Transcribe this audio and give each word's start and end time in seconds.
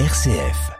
RCF. 0.00 0.72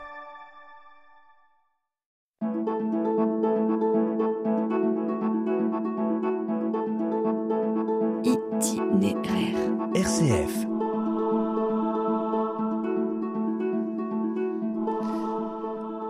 Itinéraire. 8.25 9.57
RCF. 9.95 10.66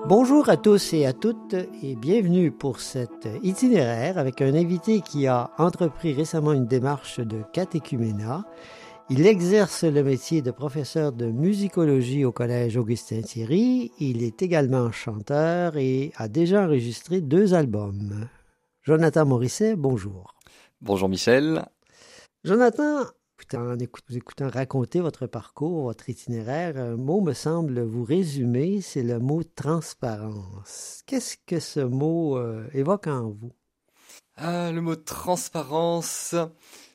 Bonjour 0.07 0.49
à 0.49 0.57
tous 0.57 0.95
et 0.95 1.05
à 1.05 1.13
toutes 1.13 1.53
et 1.83 1.97
bienvenue 1.97 2.51
pour 2.53 2.81
cet 2.81 3.29
itinéraire 3.43 4.17
avec 4.17 4.41
un 4.41 4.55
invité 4.55 5.03
qui 5.03 5.27
a 5.27 5.51
entrepris 5.59 6.15
récemment 6.15 6.55
une 6.55 6.67
démarche 6.67 7.21
de 7.21 7.43
catéchuménat. 7.53 8.45
Il 9.11 9.27
exerce 9.27 9.85
le 9.85 10.03
métier 10.03 10.41
de 10.41 10.51
professeur 10.51 11.13
de 11.13 11.27
musicologie 11.27 12.25
au 12.25 12.33
collège 12.33 12.79
Augustin 12.79 13.21
Thierry. 13.21 13.93
Il 13.99 14.23
est 14.23 14.41
également 14.41 14.91
chanteur 14.93 15.77
et 15.77 16.13
a 16.17 16.29
déjà 16.29 16.65
enregistré 16.65 17.21
deux 17.21 17.53
albums. 17.53 18.29
Jonathan 18.83 19.27
Morisset, 19.27 19.77
bonjour. 19.77 20.35
Bonjour 20.81 21.11
Michel. 21.11 21.67
Jonathan, 22.45 23.03
en 23.53 23.77
vous 23.77 24.17
écoutant 24.17 24.49
raconter 24.49 25.01
votre 25.01 25.27
parcours, 25.27 25.83
votre 25.83 26.09
itinéraire, 26.09 26.79
un 26.79 26.97
mot 26.97 27.21
me 27.21 27.35
semble 27.35 27.83
vous 27.83 28.05
résumer, 28.05 28.81
c'est 28.81 29.03
le 29.03 29.19
mot 29.19 29.43
transparence. 29.45 31.03
Qu'est-ce 31.07 31.37
que 31.47 31.61
ce 31.61 31.81
mot 31.81 32.39
euh, 32.39 32.67
évoque 32.73 33.07
en 33.07 33.29
vous? 33.31 33.53
Ah, 34.37 34.73
Le 34.73 34.81
mot 34.81 34.97
transparence, 34.97 36.35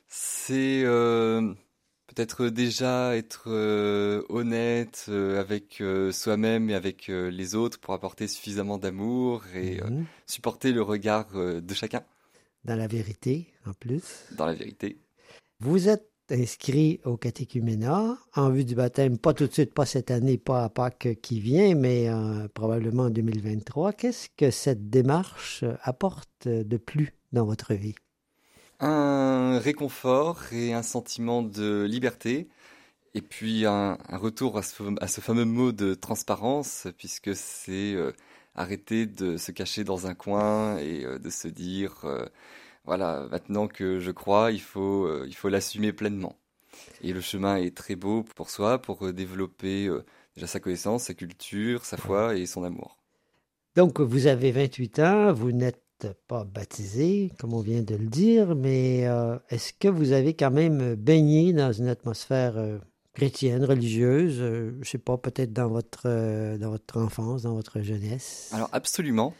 c'est 0.08 0.82
euh, 0.84 1.54
peut-être 2.14 2.48
déjà 2.48 3.16
être 3.16 3.44
euh, 3.48 4.22
honnête 4.28 5.06
avec 5.08 5.82
soi-même 6.12 6.68
et 6.70 6.74
avec 6.74 7.08
les 7.08 7.54
autres 7.54 7.78
pour 7.78 7.94
apporter 7.94 8.26
suffisamment 8.28 8.78
d'amour 8.78 9.44
et 9.54 9.80
Mhm. 9.82 10.04
supporter 10.26 10.72
le 10.72 10.82
regard 10.82 11.28
de 11.34 11.74
chacun. 11.74 12.02
Dans 12.64 12.76
la 12.76 12.86
vérité, 12.86 13.48
en 13.66 13.72
plus. 13.72 14.02
Dans 14.36 14.46
la 14.46 14.54
vérité. 14.54 14.98
Vous 15.60 15.88
êtes 15.88 16.08
inscrit 16.30 17.00
au 17.04 17.16
catéchuménat 17.16 18.16
en 18.36 18.50
vue 18.50 18.64
du 18.64 18.74
baptême, 18.74 19.18
pas 19.18 19.34
tout 19.34 19.46
de 19.46 19.52
suite, 19.52 19.74
pas 19.74 19.86
cette 19.86 20.10
année, 20.10 20.38
pas 20.38 20.64
à 20.64 20.68
Pâques 20.68 21.18
qui 21.22 21.40
vient, 21.40 21.74
mais 21.74 22.08
euh, 22.08 22.46
probablement 22.54 23.04
en 23.04 23.10
2023. 23.10 23.92
Qu'est-ce 23.94 24.28
que 24.36 24.50
cette 24.50 24.90
démarche 24.90 25.64
apporte 25.82 26.46
de 26.46 26.76
plus 26.76 27.14
dans 27.32 27.44
votre 27.44 27.74
vie? 27.74 27.94
Un 28.80 29.58
réconfort 29.58 30.40
et 30.52 30.72
un 30.72 30.82
sentiment 30.82 31.42
de 31.42 31.86
liberté. 31.88 32.48
Et 33.14 33.22
puis 33.22 33.66
un, 33.66 33.98
retour 34.10 34.56
à 34.56 34.62
ce, 34.62 35.20
fameux 35.20 35.44
mot 35.44 35.72
de 35.72 35.94
transparence, 35.94 36.86
puisque 36.96 37.34
c'est 37.34 37.94
euh, 37.94 38.12
arrêter 38.54 39.06
de 39.06 39.36
se 39.36 39.50
cacher 39.50 39.82
dans 39.84 40.06
un 40.06 40.14
coin 40.14 40.78
et 40.78 41.04
euh, 41.04 41.18
de 41.18 41.28
se 41.28 41.48
dire, 41.48 42.04
euh, 42.04 42.24
voilà, 42.84 43.26
maintenant 43.30 43.66
que 43.66 43.98
je 43.98 44.12
crois, 44.12 44.52
il 44.52 44.60
faut, 44.60 45.24
il 45.24 45.34
faut 45.34 45.48
l'assumer 45.48 45.92
pleinement. 45.92 46.36
Et 47.02 47.12
le 47.12 47.20
chemin 47.20 47.56
est 47.56 47.76
très 47.76 47.96
beau 47.96 48.22
pour 48.36 48.48
soi, 48.48 48.80
pour 48.80 49.12
développer 49.12 49.90
déjà 50.36 50.46
sa 50.46 50.60
connaissance, 50.60 51.04
sa 51.04 51.14
culture, 51.14 51.84
sa 51.84 51.96
foi 51.96 52.36
et 52.36 52.46
son 52.46 52.64
amour. 52.64 52.96
Donc, 53.76 54.00
vous 54.00 54.26
avez 54.26 54.52
28 54.52 54.98
ans, 55.00 55.32
vous 55.32 55.52
n'êtes 55.52 55.82
pas 56.28 56.44
baptisé, 56.44 57.30
comme 57.38 57.54
on 57.54 57.60
vient 57.60 57.82
de 57.82 57.94
le 57.94 58.06
dire, 58.06 58.54
mais 58.54 59.06
euh, 59.06 59.38
est-ce 59.50 59.72
que 59.72 59.88
vous 59.88 60.12
avez 60.12 60.34
quand 60.34 60.50
même 60.50 60.94
baigné 60.94 61.52
dans 61.52 61.72
une 61.72 61.88
atmosphère 61.88 62.56
euh, 62.56 62.78
chrétienne, 63.14 63.64
religieuse, 63.64 64.38
euh, 64.40 64.78
je 64.82 64.88
sais 64.90 64.98
pas, 64.98 65.16
peut-être 65.18 65.52
dans 65.52 65.68
votre, 65.68 66.02
euh, 66.06 66.58
dans 66.58 66.70
votre 66.70 66.98
enfance, 66.98 67.42
dans 67.42 67.54
votre 67.54 67.80
jeunesse? 67.82 68.50
Alors 68.52 68.68
absolument. 68.72 69.34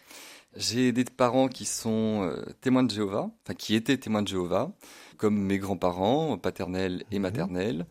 J'ai 0.57 0.91
des 0.93 1.05
parents 1.05 1.47
qui 1.49 1.65
sont 1.65 2.29
témoins 2.61 2.83
de 2.83 2.91
Jéhovah, 2.91 3.31
enfin 3.45 3.55
qui 3.55 3.77
étaient 3.77 3.97
témoins 3.97 4.23
de 4.23 4.29
Jéhovah, 4.29 4.73
comme 5.17 5.39
mes 5.41 5.59
grands-parents, 5.59 6.39
paternels 6.39 7.05
et 7.13 7.17
Mhm. 7.17 7.23
maternels. 7.23 7.87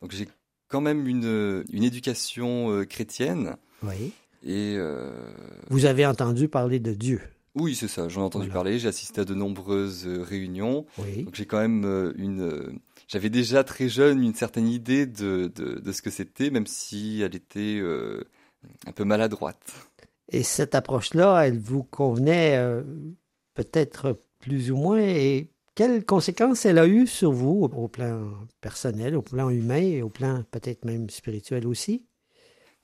Donc 0.00 0.12
j'ai 0.12 0.28
quand 0.68 0.80
même 0.80 1.08
une, 1.08 1.64
une 1.72 1.82
éducation 1.82 2.84
chrétienne. 2.88 3.56
Oui. 3.82 4.12
Et 4.44 4.78
Vous 5.68 5.84
avez 5.86 6.06
entendu 6.06 6.46
parler 6.48 6.78
de 6.78 6.92
Dieu? 6.92 7.20
Oui, 7.56 7.74
c'est 7.74 7.88
ça, 7.88 8.08
j'en 8.08 8.20
ai 8.20 8.24
entendu 8.24 8.46
Voilà. 8.46 8.54
parler, 8.54 8.78
j'ai 8.78 8.88
assisté 8.88 9.22
à 9.22 9.24
de 9.24 9.34
nombreuses 9.34 10.06
euh, 10.06 10.22
réunions. 10.22 10.86
Oui. 10.98 11.24
Donc 11.24 11.34
j'ai 11.34 11.46
quand 11.46 11.58
même 11.58 11.84
euh, 11.84 12.12
une... 12.16 12.40
euh, 12.42 12.72
J'avais 13.08 13.30
déjà 13.30 13.64
très 13.64 13.88
jeune 13.88 14.22
une 14.22 14.34
certaine 14.34 14.68
idée 14.68 15.06
de, 15.06 15.50
de, 15.54 15.78
de 15.80 15.92
ce 15.92 16.02
que 16.02 16.10
c'était, 16.10 16.50
même 16.50 16.66
si 16.66 17.22
elle 17.22 17.34
était 17.34 17.78
euh, 17.80 18.22
un 18.86 18.92
peu 18.92 19.04
maladroite. 19.04 19.74
Et 20.28 20.42
cette 20.42 20.74
approche-là, 20.74 21.42
elle 21.46 21.58
vous 21.58 21.82
convenait 21.84 22.56
euh, 22.56 22.82
peut-être 23.54 24.20
plus 24.40 24.70
ou 24.70 24.76
moins. 24.76 24.98
Et 25.00 25.50
quelles 25.74 26.04
conséquences 26.04 26.66
elle 26.66 26.78
a 26.78 26.86
eues 26.86 27.06
sur 27.06 27.32
vous 27.32 27.68
au 27.72 27.88
plan 27.88 28.32
personnel, 28.60 29.14
au 29.16 29.22
plan 29.22 29.50
humain 29.50 29.76
et 29.80 30.02
au 30.02 30.08
plan 30.08 30.42
peut-être 30.50 30.84
même 30.84 31.08
spirituel 31.10 31.66
aussi? 31.66 32.04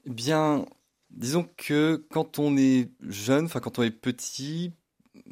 Eh 0.07 0.11
bien, 0.11 0.67
disons 1.13 1.49
que 1.57 2.05
quand 2.11 2.39
on 2.39 2.57
est 2.57 2.91
jeune, 3.09 3.45
enfin 3.47 3.61
quand 3.61 3.79
on 3.79 3.83
est 3.83 3.91
petit, 3.91 4.73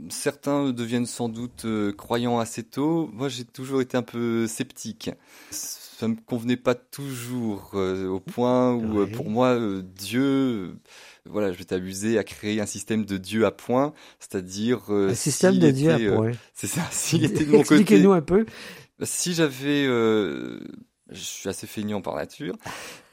certains 0.08 0.72
deviennent 0.72 1.06
sans 1.06 1.28
doute 1.28 1.64
euh, 1.64 1.92
croyants 1.92 2.38
assez 2.38 2.62
tôt. 2.62 3.10
Moi, 3.12 3.28
j'ai 3.28 3.44
toujours 3.44 3.80
été 3.80 3.96
un 3.96 4.02
peu 4.02 4.46
sceptique. 4.46 5.10
Ça 5.50 6.08
me 6.08 6.16
convenait 6.16 6.56
pas 6.56 6.74
toujours 6.74 7.72
euh, 7.74 8.08
au 8.08 8.20
point 8.20 8.72
où, 8.72 9.00
euh, 9.00 9.06
pour 9.06 9.28
moi, 9.28 9.58
Dieu, 9.82 10.78
voilà, 11.26 11.52
je 11.52 11.58
vais 11.58 11.64
t'abuser 11.64 12.18
à 12.18 12.24
créer 12.24 12.60
un 12.60 12.66
système 12.66 13.04
de 13.04 13.18
Dieu 13.18 13.44
à 13.44 13.50
point, 13.50 13.92
c'est-à-dire 14.18 14.91
Un 14.91 15.14
système 15.14 15.58
de 15.58 15.70
Dieu 15.70 15.92
à 15.92 15.98
point. 15.98 16.32
c'est 16.54 16.68
ça. 16.68 16.82
S'il 16.91 17.24
était 17.24 17.44
de 17.44 17.52
mon 17.52 17.58
côté, 17.62 17.74
Expliquez-nous 17.80 18.12
un 18.12 18.22
peu. 18.22 18.47
si 19.02 19.34
j'avais, 19.34 19.86
je 21.12 21.21
suis 21.21 21.48
assez 21.48 21.66
feignant 21.66 22.00
par 22.00 22.16
nature, 22.16 22.56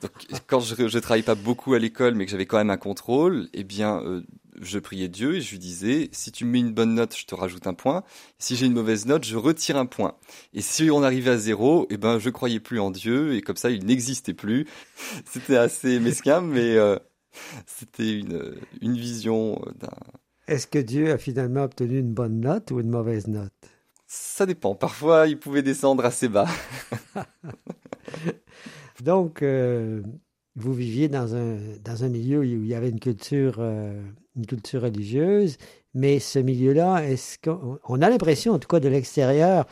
donc 0.01 0.11
quand 0.47 0.59
je, 0.59 0.87
je 0.87 0.99
travaillais 0.99 1.23
pas 1.23 1.35
beaucoup 1.35 1.73
à 1.73 1.79
l'école, 1.79 2.15
mais 2.15 2.25
que 2.25 2.31
j'avais 2.31 2.45
quand 2.45 2.57
même 2.57 2.69
un 2.69 2.77
contrôle, 2.77 3.49
eh 3.53 3.63
bien, 3.63 4.01
euh, 4.03 4.21
je 4.61 4.79
priais 4.79 5.07
Dieu 5.07 5.35
et 5.35 5.41
je 5.41 5.51
lui 5.51 5.59
disais, 5.59 6.09
si 6.11 6.31
tu 6.31 6.45
me 6.45 6.51
mets 6.51 6.59
une 6.59 6.73
bonne 6.73 6.95
note, 6.95 7.15
je 7.15 7.25
te 7.25 7.35
rajoute 7.35 7.67
un 7.67 7.73
point. 7.73 8.03
Si 8.39 8.55
j'ai 8.55 8.65
une 8.65 8.73
mauvaise 8.73 9.05
note, 9.05 9.23
je 9.23 9.37
retire 9.37 9.77
un 9.77 9.85
point. 9.85 10.15
Et 10.53 10.61
si 10.61 10.89
on 10.91 11.03
arrivait 11.03 11.31
à 11.31 11.37
zéro, 11.37 11.87
eh 11.89 11.97
ben, 11.97 12.19
je 12.19 12.29
croyais 12.29 12.59
plus 12.59 12.79
en 12.79 12.91
Dieu 12.91 13.35
et 13.35 13.41
comme 13.41 13.57
ça, 13.57 13.69
il 13.69 13.85
n'existait 13.85 14.33
plus. 14.33 14.67
C'était 15.25 15.57
assez 15.57 15.99
mesquin, 15.99 16.41
mais 16.41 16.75
euh, 16.75 16.97
c'était 17.65 18.17
une, 18.17 18.55
une 18.81 18.97
vision 18.97 19.61
d'un. 19.79 19.89
Est-ce 20.47 20.65
que 20.65 20.79
Dieu 20.79 21.11
a 21.11 21.17
finalement 21.17 21.63
obtenu 21.63 21.99
une 21.99 22.13
bonne 22.13 22.39
note 22.39 22.71
ou 22.71 22.79
une 22.79 22.89
mauvaise 22.89 23.27
note? 23.27 23.51
Ça 24.07 24.45
dépend. 24.45 24.73
Parfois, 24.73 25.27
il 25.27 25.37
pouvait 25.37 25.61
descendre 25.61 26.05
assez 26.05 26.29
bas. 26.29 26.47
Donc, 29.03 29.41
euh, 29.41 30.01
vous 30.55 30.73
viviez 30.73 31.09
dans 31.09 31.35
un, 31.35 31.57
dans 31.83 32.05
un 32.05 32.09
milieu 32.09 32.39
où 32.39 32.43
il 32.43 32.65
y 32.65 32.73
avait 32.73 32.89
une 32.89 33.01
culture, 33.01 33.57
euh, 33.59 34.01
une 34.37 34.45
culture 34.45 34.81
religieuse, 34.81 35.57
mais 35.93 36.19
ce 36.19 36.39
milieu-là, 36.39 37.05
est-ce 37.05 37.37
qu'on 37.37 37.79
on 37.87 38.01
a 38.01 38.09
l'impression, 38.09 38.53
en 38.53 38.59
tout 38.59 38.69
cas 38.69 38.79
de 38.79 38.87
l'extérieur, 38.87 39.67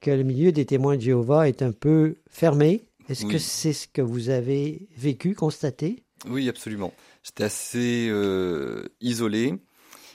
que 0.00 0.12
le 0.12 0.22
milieu 0.22 0.52
des 0.52 0.64
témoins 0.64 0.96
de 0.96 1.02
Jéhovah 1.02 1.48
est 1.48 1.60
un 1.60 1.72
peu 1.72 2.14
fermé? 2.30 2.84
Est-ce 3.08 3.26
que 3.26 3.38
c'est 3.38 3.72
ce 3.72 3.88
que 3.88 4.00
vous 4.00 4.30
avez 4.30 4.88
vécu, 4.96 5.34
constaté? 5.34 6.04
Oui, 6.28 6.48
absolument. 6.48 6.92
J'étais 7.24 7.44
assez 7.44 8.08
euh, 8.10 8.88
isolé. 9.00 9.54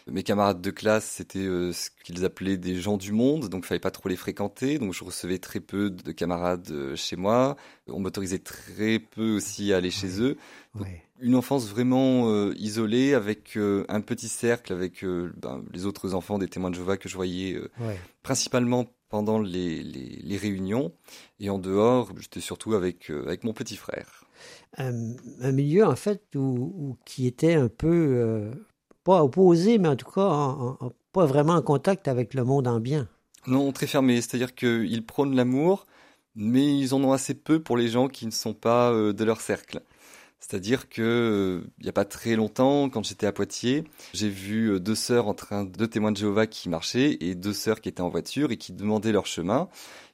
Mes 0.09 0.23
camarades 0.23 0.61
de 0.61 0.71
classe, 0.71 1.05
c'était 1.05 1.39
euh, 1.39 1.73
ce 1.73 1.89
qu'ils 2.03 2.23
appelaient 2.23 2.57
des 2.57 2.75
gens 2.79 2.97
du 2.97 3.11
monde, 3.11 3.49
donc 3.49 3.63
il 3.63 3.67
fallait 3.67 3.79
pas 3.79 3.91
trop 3.91 4.07
les 4.09 4.15
fréquenter. 4.15 4.79
Donc 4.79 4.93
je 4.93 5.03
recevais 5.03 5.37
très 5.37 5.59
peu 5.59 5.89
de 5.89 6.11
camarades 6.11 6.69
euh, 6.71 6.95
chez 6.95 7.15
moi. 7.15 7.55
On 7.87 7.99
m'autorisait 7.99 8.39
très 8.39 8.99
peu 8.99 9.35
aussi 9.35 9.73
à 9.73 9.77
aller 9.77 9.91
chez 9.91 10.21
eux. 10.21 10.37
Donc, 10.75 10.85
Oui. 10.87 10.93
Une 11.19 11.35
enfance 11.35 11.67
vraiment 11.67 12.29
euh, 12.29 12.53
isolée, 12.57 13.15
avec 13.15 13.57
un 13.57 14.01
petit 14.01 14.27
cercle, 14.27 14.71
avec 14.71 15.03
ben, 15.03 15.63
les 15.73 15.85
autres 15.87 16.13
enfants 16.13 16.37
des 16.37 16.47
témoins 16.47 16.69
de 16.69 16.75
Jéhovah 16.75 16.97
que 16.97 17.09
je 17.09 17.15
voyais 17.15 17.59
Oui. 17.79 17.93
principalement 18.21 18.85
pendant 19.09 19.39
les, 19.39 19.81
les, 19.81 20.19
les 20.23 20.37
réunions. 20.37 20.91
Et 21.39 21.49
en 21.49 21.57
dehors, 21.57 22.11
j'étais 22.19 22.39
surtout 22.39 22.75
avec, 22.75 23.09
avec 23.09 23.43
mon 23.43 23.53
petit 23.53 23.77
frère. 23.77 24.25
Un, 24.77 24.93
un 25.41 25.51
milieu, 25.51 25.85
en 25.87 25.95
fait, 25.95 26.21
où, 26.35 26.39
où- 26.39 26.97
qui 27.03 27.25
était 27.25 27.55
un 27.55 27.69
peu, 27.69 27.87
euh, 27.87 28.51
pas 29.07 29.23
opposé, 29.23 29.77
mais 29.77 29.87
en 29.87 29.95
tout 29.95 30.11
cas, 30.11 30.27
en- 30.27 30.77
en- 30.81 30.91
pas 31.13 31.25
vraiment 31.25 31.53
en 31.53 31.61
contact 31.61 32.07
avec 32.09 32.33
le 32.33 32.43
monde 32.43 32.67
ambiant. 32.67 33.05
Non, 33.47 33.71
très 33.71 33.87
fermé. 33.87 34.19
C'est-à-dire 34.21 34.53
qu'ils 34.53 35.05
prônent 35.05 35.35
l'amour, 35.35 35.85
mais 36.35 36.77
ils 36.77 36.93
en 36.93 37.01
ont 37.03 37.13
assez 37.13 37.33
peu 37.33 37.61
pour 37.61 37.77
les 37.77 37.87
gens 37.87 38.09
qui 38.09 38.25
ne 38.25 38.31
sont 38.31 38.53
pas 38.53 38.91
euh, 38.91 39.13
de 39.13 39.23
leur 39.23 39.39
cercle. 39.39 39.81
C'est-à-dire 40.39 40.87
que 40.89 41.01
euh, 41.01 41.67
il 41.79 41.83
n'y 41.83 41.89
a 41.89 41.93
pas 41.93 42.05
très 42.05 42.35
longtemps, 42.35 42.89
quand 42.89 43.03
j'étais 43.07 43.25
à 43.25 43.31
Poitiers, 43.31 43.85
j'ai 44.13 44.29
vu 44.29 44.71
euh, 44.73 44.79
deux 44.79 44.95
sœurs 44.95 45.27
en 45.27 45.33
train, 45.33 45.63
deux 45.63 45.87
témoins 45.87 46.11
de 46.11 46.17
Jéhovah 46.17 46.45
qui 46.45 46.67
marchaient 46.69 47.17
et 47.21 47.33
deux 47.33 47.53
sœurs 47.53 47.79
qui 47.81 47.89
étaient 47.89 48.01
en 48.01 48.09
voiture 48.09 48.51
et 48.51 48.57
qui 48.57 48.73
demandaient 48.73 49.13
leur 49.13 49.25
chemin. 49.25 49.69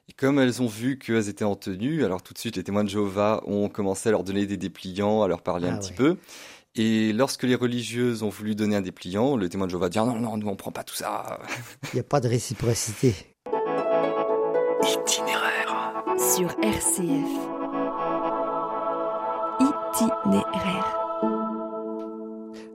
Et 0.08 0.12
comme 0.12 0.38
elles 0.38 0.60
ont 0.62 0.66
vu 0.66 0.98
qu'elles 0.98 1.28
étaient 1.28 1.44
en 1.44 1.56
tenue, 1.56 2.04
alors 2.04 2.22
tout 2.22 2.32
de 2.34 2.38
suite 2.38 2.56
les 2.56 2.62
témoins 2.62 2.84
de 2.84 2.90
Jéhovah 2.90 3.42
ont 3.46 3.68
commencé 3.68 4.08
à 4.08 4.12
leur 4.12 4.22
donner 4.22 4.46
des 4.46 4.56
dépliants, 4.56 5.22
à 5.22 5.28
leur 5.28 5.42
parler 5.42 5.68
Ah 5.68 5.74
un 5.74 5.78
petit 5.78 5.90
ouais. 5.90 5.96
peu. 5.96 6.16
Et 6.76 7.12
lorsque 7.12 7.44
les 7.44 7.54
religieuses 7.54 8.24
ont 8.24 8.30
voulu 8.30 8.56
donner 8.56 8.74
un 8.74 8.80
dépliant, 8.80 9.36
le 9.36 9.48
témoin 9.48 9.68
de 9.68 9.70
Jéhovah 9.70 9.88
dit 9.88 9.98
Ah 10.00 10.04
non, 10.04 10.18
non, 10.18 10.36
nous 10.36 10.48
on 10.48 10.56
prend 10.56 10.72
pas 10.72 10.82
tout 10.82 10.96
ça. 10.96 11.38
Il 11.92 11.94
n'y 11.94 12.00
a 12.00 12.04
pas 12.04 12.20
de 12.20 12.26
réciprocité. 12.26 13.14
Itinéraire. 14.82 16.04
Sur 16.18 16.50
RCF. 16.62 17.30
Itinéraire. 19.60 21.00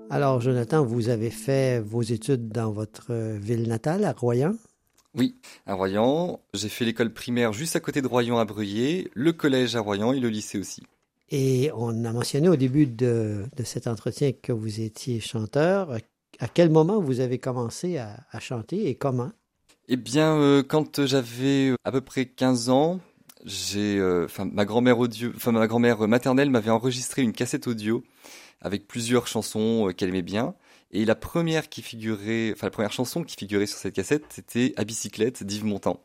Alors, 0.10 0.40
Jonathan, 0.40 0.86
vous 0.86 1.10
avez 1.10 1.30
fait 1.30 1.82
vos 1.82 2.02
études 2.02 2.50
dans 2.50 2.72
votre 2.72 3.08
euh, 3.12 3.38
ville 3.38 3.68
natale, 3.68 4.06
à 4.06 4.14
Royan? 4.14 4.56
Oui, 5.14 5.36
à 5.66 5.74
Royan, 5.74 6.40
j'ai 6.54 6.70
fait 6.70 6.86
l'école 6.86 7.14
primaire 7.14 7.52
juste 7.52 7.76
à 7.76 7.80
côté 7.80 8.02
de 8.02 8.08
Royan 8.08 8.38
à 8.38 8.46
Bruyers, 8.46 9.12
le 9.14 9.34
collège 9.34 9.76
à 9.76 9.82
Royan 9.82 10.14
et 10.14 10.20
le 10.20 10.30
lycée 10.30 10.58
aussi. 10.58 10.84
Et 11.32 11.72
on 11.76 12.06
a 12.06 12.12
mentionné 12.12 12.50
au 12.50 12.56
début 12.56 12.88
de, 12.88 13.46
de 13.56 13.64
cet 13.64 13.88
entretien 13.88 14.32
que 14.32 14.52
vous 14.52 14.82
étiez 14.82 15.20
chanteur. 15.20 15.98
À 16.40 16.48
quel 16.48 16.70
moment 16.70 17.00
vous 17.00 17.20
avez 17.20 17.38
commencé 17.38 17.98
à, 17.98 18.26
à 18.32 18.40
chanter 18.40 18.88
et 18.88 18.96
comment? 18.96 19.32
Eh 19.88 19.98
bien, 19.98 20.36
euh, 20.38 20.64
quand 20.64 21.06
j'avais 21.06 21.70
euh, 21.70 21.76
à 21.84 21.92
peu 21.92 22.02
près 22.02 22.26
15 22.26 22.70
ans, 22.70 23.00
j'ai, 23.46 23.98
euh, 23.98 24.28
ma 24.52 24.66
grand-mère 24.66 25.00
audio, 25.00 25.32
enfin, 25.36 25.52
ma 25.52 25.68
grand-mère 25.68 26.08
maternelle 26.08 26.50
m'avait 26.50 26.70
enregistré 26.70 27.22
une 27.22 27.34
cassette 27.34 27.68
audio 27.68 28.04
avec 28.62 28.88
plusieurs 28.88 29.28
chansons 29.28 29.90
euh, 29.90 29.94
qu'elle 29.94 30.10
aimait 30.10 30.22
bien. 30.22 30.56
Et 30.92 31.06
la 31.06 31.16
première 31.16 31.70
qui 31.70 31.82
figurait, 31.82 32.52
enfin, 32.54 32.68
la 32.68 32.72
première 32.72 32.92
chanson 32.92 33.24
qui 33.24 33.36
figurait 33.36 33.68
sur 33.68 33.78
cette 33.78 33.94
cassette, 33.94 34.24
c'était 34.30 34.74
À 34.76 34.84
bicyclette 34.84 35.44
d'Yves 35.44 35.66
Montand. 35.66 36.02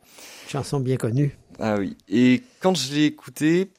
Chanson 0.47 0.79
bien 0.79 0.97
connue. 0.97 1.37
Ah 1.59 1.77
oui. 1.79 1.97
Et 2.09 2.43
quand 2.61 2.75
je 2.75 2.93
l'ai 2.93 3.05
écoutée, 3.05 3.71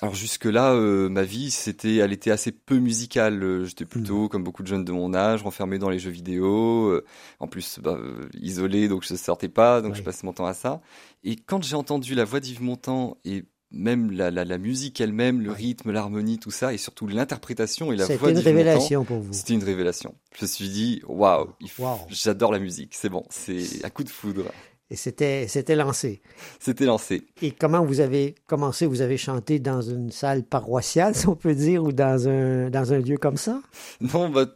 alors 0.00 0.14
jusque-là, 0.14 0.74
euh, 0.74 1.08
ma 1.08 1.24
vie, 1.24 1.50
c'était, 1.50 1.96
elle 1.96 2.12
était 2.12 2.30
assez 2.30 2.52
peu 2.52 2.78
musicale. 2.78 3.42
Euh, 3.42 3.64
J'étais 3.64 3.84
plutôt, 3.84 4.28
comme 4.28 4.44
beaucoup 4.44 4.62
de 4.62 4.68
jeunes 4.68 4.84
de 4.84 4.92
mon 4.92 5.12
âge, 5.12 5.42
renfermé 5.42 5.78
dans 5.78 5.90
les 5.90 5.98
jeux 5.98 6.10
vidéo. 6.12 6.86
euh, 6.88 7.04
en 7.40 7.48
plus, 7.48 7.80
bah, 7.82 7.96
euh, 8.00 8.28
isolé, 8.40 8.86
donc 8.88 9.02
je 9.04 9.14
sortais 9.16 9.48
pas, 9.48 9.80
donc 9.82 9.94
je 9.96 10.02
passais 10.02 10.24
mon 10.24 10.32
temps 10.32 10.46
à 10.46 10.54
ça. 10.54 10.80
Et 11.24 11.34
quand 11.36 11.62
j'ai 11.64 11.74
entendu 11.74 12.14
la 12.14 12.24
voix 12.24 12.38
d'Yves 12.40 12.62
Montand 12.62 13.16
et 13.24 13.44
même 13.70 14.12
la, 14.12 14.30
la, 14.30 14.44
la 14.44 14.56
musique 14.56 15.00
elle-même, 15.00 15.42
le 15.42 15.50
rythme, 15.50 15.90
l'harmonie, 15.90 16.38
tout 16.38 16.50
ça, 16.52 16.72
et 16.72 16.78
surtout 16.78 17.06
l'interprétation 17.08 17.92
et 17.92 17.96
la 17.96 18.04
C'était 18.06 18.16
voix 18.18 18.30
une 18.30 18.36
d'Yves 18.36 18.44
Montand, 18.46 18.56
révélation 18.56 19.04
pour 19.04 19.18
vous. 19.18 19.32
c'était 19.32 19.54
une 19.54 19.64
révélation. 19.64 20.14
Je 20.38 20.44
me 20.44 20.48
suis 20.48 20.68
dit, 20.68 21.02
waouh, 21.08 21.48
Waouh. 21.78 21.98
j'adore 22.08 22.52
la 22.52 22.60
musique, 22.60 22.94
c'est 22.94 23.08
bon, 23.10 23.24
c'est 23.30 23.84
un 23.84 23.90
coup 23.90 24.04
de 24.04 24.08
foudre. 24.10 24.44
Et 24.90 24.96
c'était, 24.96 25.46
c'était 25.48 25.76
lancé. 25.76 26.22
C'était 26.60 26.86
lancé. 26.86 27.26
Et 27.42 27.50
comment 27.50 27.84
vous 27.84 28.00
avez 28.00 28.34
commencé? 28.46 28.86
Vous 28.86 29.02
avez 29.02 29.18
chanté 29.18 29.58
dans 29.58 29.82
une 29.82 30.10
salle 30.10 30.44
paroissiale, 30.44 31.14
si 31.14 31.28
on 31.28 31.36
peut 31.36 31.54
dire, 31.54 31.84
ou 31.84 31.92
dans 31.92 32.26
un, 32.28 32.70
dans 32.70 32.92
un 32.92 32.98
lieu 32.98 33.18
comme 33.18 33.36
ça? 33.36 33.60
Non, 34.00 34.30
bah, 34.30 34.46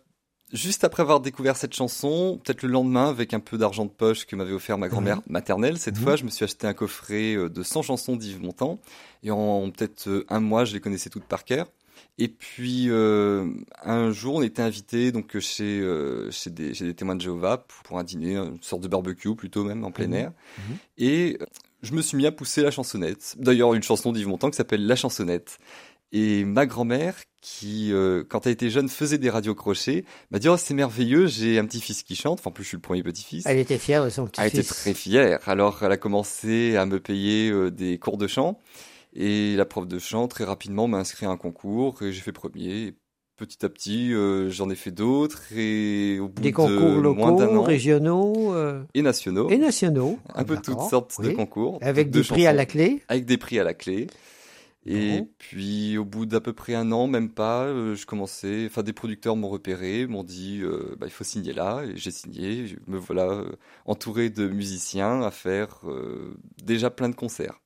juste 0.53 0.85
après 0.85 1.03
avoir 1.03 1.21
découvert 1.21 1.57
cette 1.57 1.75
chanson, 1.75 2.41
peut-être 2.43 2.63
le 2.63 2.71
lendemain, 2.71 3.11
avec 3.11 3.35
un 3.35 3.41
peu 3.41 3.59
d'argent 3.59 3.85
de 3.85 3.91
poche 3.91 4.25
que 4.25 4.35
m'avait 4.35 4.53
offert 4.55 4.79
ma 4.79 4.89
grand-mère 4.89 5.21
maternelle, 5.29 5.77
cette 5.79 5.97
Mhm. 5.99 6.03
fois, 6.03 6.17
je 6.17 6.25
me 6.25 6.31
suis 6.31 6.45
acheté 6.45 6.67
un 6.67 6.73
coffret 6.75 7.35
euh, 7.35 7.49
de 7.51 7.63
100 7.63 7.83
chansons 7.83 8.17
d'Yves 8.17 8.41
Montand. 8.43 8.79
Et 9.23 9.31
en 9.31 9.71
peut-être 9.71 10.09
euh, 10.09 10.25
un 10.31 10.41
mois, 10.41 10.65
je 10.65 10.73
les 10.73 10.81
connaissais 10.81 11.11
toutes 11.11 11.25
par 11.25 11.45
cœur. 11.45 11.67
Et 12.19 12.29
puis, 12.29 12.87
euh, 12.89 13.49
un 13.83 14.11
jour, 14.13 14.35
on 14.37 14.43
était 14.43 14.63
invité 14.63 15.13
donc 15.13 15.35
euh, 15.35 15.41
chez, 15.41 15.81
euh, 15.81 16.31
chez, 16.31 16.51
des, 16.51 16.75
chez 16.75 16.85
des 16.85 16.95
témoins 16.95 17.17
de 17.17 17.21
Jéhovah 17.23 17.65
pour, 17.85 17.99
un 17.99 18.05
dîner, 18.05 18.37
une 18.37 18.63
sorte 18.63 18.83
de 18.83 18.89
barbecue 18.89 19.35
plutôt 19.35 19.65
même, 19.65 19.83
en 19.85 19.91
plein 19.91 20.07
Mhm. 20.09 20.15
air. 20.15 20.33
Mhm. 20.59 20.77
Et 20.99 21.39
euh, 21.41 21.47
je 21.83 21.93
me 21.95 22.03
suis 22.03 22.17
mis 22.17 22.27
à 22.27 22.33
pousser 22.33 22.63
la 22.63 22.71
chansonnette. 22.71 23.35
D'ailleurs, 23.39 23.75
une 23.75 23.83
chanson 23.83 24.13
d'Yves 24.13 24.29
Montand 24.29 24.51
qui 24.51 24.57
s'appelle 24.57 24.87
La 24.87 24.95
chansonnette. 24.97 25.59
Et 26.15 26.45
ma 26.45 26.67
grand-mère, 26.67 27.17
qui, 27.41 27.91
euh, 27.91 28.23
quand 28.29 28.47
elle 28.47 28.53
était 28.53 28.69
jeune, 28.69 28.91
faisait 28.91 29.17
des 29.17 29.31
radios 29.31 29.55
crochets, 29.55 30.05
m'a 30.31 30.39
dit, 30.39 30.49
oh, 30.51 30.59
c'est 30.59 30.75
merveilleux, 30.75 31.27
j'ai 31.27 31.59
un 31.59 31.65
petit-fils 31.65 32.03
qui 32.03 32.15
chante. 32.15 32.39
Enfin, 32.41 32.51
en 32.51 32.53
plus, 32.53 32.65
je 32.65 32.69
suis 32.69 32.77
le 32.77 32.83
premier 32.83 33.03
petit-fils. 33.03 33.45
Elle 33.47 33.59
était 33.59 33.79
fière 33.79 34.05
de 34.05 34.11
son 34.11 34.29
Elle 34.37 34.49
était 34.49 34.59
petit-fils. 34.59 34.77
très 34.77 34.93
fière. 34.95 35.41
Alors, 35.49 35.83
elle 35.83 35.91
a 35.93 35.97
commencé 35.97 36.77
à 36.77 36.85
me 36.85 37.01
payer 37.01 37.49
euh, 37.51 37.71
des 37.71 37.99
cours 37.99 38.19
de 38.19 38.27
chant. 38.27 38.61
Et 39.15 39.57
la 39.57 39.65
prof 39.67 39.87
de 39.87 39.99
chant, 39.99 40.27
très 40.29 40.45
rapidement, 40.45 40.89
m'a 40.89 40.99
inscrit 40.99 41.27
à 41.27 41.31
un 41.31 41.37
concours 41.37 42.03
et 42.03 42.13
j'ai 42.13 42.21
fait 42.23 42.33
premier. 42.33 42.87
Et 42.87 42.95
petit 43.37 43.65
à 43.65 43.69
petit, 43.69 44.15
euh, 44.15 44.49
j'en 44.51 44.71
ai 44.71 44.75
fait 44.75 44.91
d'autres. 44.91 45.43
Et 45.55 46.19
au 46.19 46.29
bout 46.29 46.41
Des 46.43 46.51
de 46.51 46.57
concours 46.57 47.15
moins 47.15 47.33
d'un 47.33 47.47
locaux, 47.47 47.59
an, 47.59 47.63
régionaux 47.63 48.55
euh, 48.55 48.83
et 48.95 49.03
nationaux, 49.03 49.51
et 49.51 49.59
nationaux. 49.59 50.19
un 50.35 50.45
peu 50.45 50.57
toutes 50.57 50.81
sortes 50.81 51.21
de 51.21 51.31
concours. 51.31 51.79
Avec 51.83 52.11
de 52.11 52.21
des 52.21 52.27
prix 52.27 52.47
à 52.47 52.53
la 52.53 52.65
clé. 52.67 53.03
avec 53.09 53.27
des 53.27 53.37
prix 53.37 53.59
à 53.59 53.65
la 53.65 53.75
clé. 53.75 54.07
Et 54.85 55.19
Bon. 55.21 55.29
puis 55.39 55.97
au 55.97 56.05
bout 56.05 56.27
d'à 56.27 56.41
peu 56.41 56.53
près 56.55 56.75
un 56.75 56.91
an, 56.91 57.07
même 57.07 57.31
pas, 57.31 57.67
euh, 57.67 57.95
je 57.95 58.05
commençais, 58.05 58.65
enfin 58.67 58.83
des 58.83 58.93
producteurs 58.93 59.37
m'ont 59.37 59.49
repéré, 59.49 60.09
m'ont 60.09 60.25
dit 60.25 60.61
bah, 60.99 61.07
il 61.07 61.13
faut 61.13 61.23
signer 61.23 61.53
là, 61.53 61.85
et 61.85 61.97
j'ai 61.97 62.11
signé, 62.11 62.67
je 62.67 62.77
me 62.89 62.99
voilà 62.99 63.45
entouré 63.87 64.29
de 64.29 64.49
musiciens 64.49 65.23
à 65.23 65.31
faire 65.31 65.83
déjà 66.65 66.91
plein 66.91 67.09
de 67.11 67.15
concerts. 67.15 67.61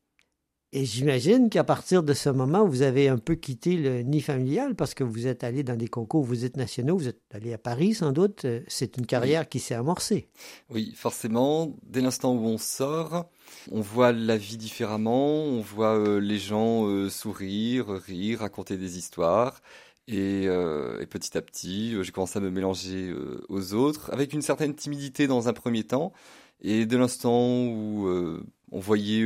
Et 0.76 0.84
j'imagine 0.84 1.48
qu'à 1.48 1.64
partir 1.64 2.02
de 2.02 2.12
ce 2.12 2.28
moment, 2.28 2.68
vous 2.68 2.82
avez 2.82 3.08
un 3.08 3.16
peu 3.16 3.34
quitté 3.34 3.78
le 3.78 4.02
nid 4.02 4.20
familial 4.20 4.74
parce 4.74 4.92
que 4.92 5.04
vous 5.04 5.26
êtes 5.26 5.42
allé 5.42 5.62
dans 5.62 5.74
des 5.74 5.88
concours, 5.88 6.22
vous 6.22 6.44
êtes 6.44 6.58
nationaux, 6.58 6.98
vous 6.98 7.08
êtes 7.08 7.22
allé 7.32 7.54
à 7.54 7.56
Paris 7.56 7.94
sans 7.94 8.12
doute. 8.12 8.44
Euh, 8.44 8.60
C'est 8.68 8.98
une 8.98 9.06
carrière 9.06 9.48
qui 9.48 9.58
s'est 9.58 9.74
amorcée. 9.74 10.28
Oui, 10.68 10.92
forcément, 10.94 11.74
dès 11.82 12.02
l'instant 12.02 12.34
où 12.34 12.44
on 12.44 12.58
sort, 12.58 13.24
on 13.72 13.80
voit 13.80 14.12
la 14.12 14.36
vie 14.36 14.58
différemment, 14.58 15.44
on 15.44 15.62
voit 15.62 15.96
euh, 15.96 16.20
les 16.20 16.38
gens 16.38 16.86
euh, 16.86 17.08
sourire, 17.08 17.86
rire, 17.88 18.40
raconter 18.40 18.76
des 18.76 18.98
histoires. 18.98 19.62
Et, 20.08 20.44
euh, 20.46 21.00
et 21.00 21.06
petit 21.06 21.38
à 21.38 21.40
petit, 21.40 21.96
j'ai 22.02 22.12
commencé 22.12 22.38
à 22.38 22.42
me 22.42 22.50
mélanger 22.50 23.08
euh, 23.08 23.42
aux 23.48 23.72
autres, 23.72 24.12
avec 24.12 24.34
une 24.34 24.42
certaine 24.42 24.74
timidité 24.74 25.26
dans 25.26 25.48
un 25.48 25.54
premier 25.54 25.84
temps. 25.84 26.12
Et 26.60 26.84
de 26.84 26.96
l'instant 26.98 27.64
où 27.64 28.08
euh, 28.08 28.44
on 28.72 28.78
voyait 28.78 29.24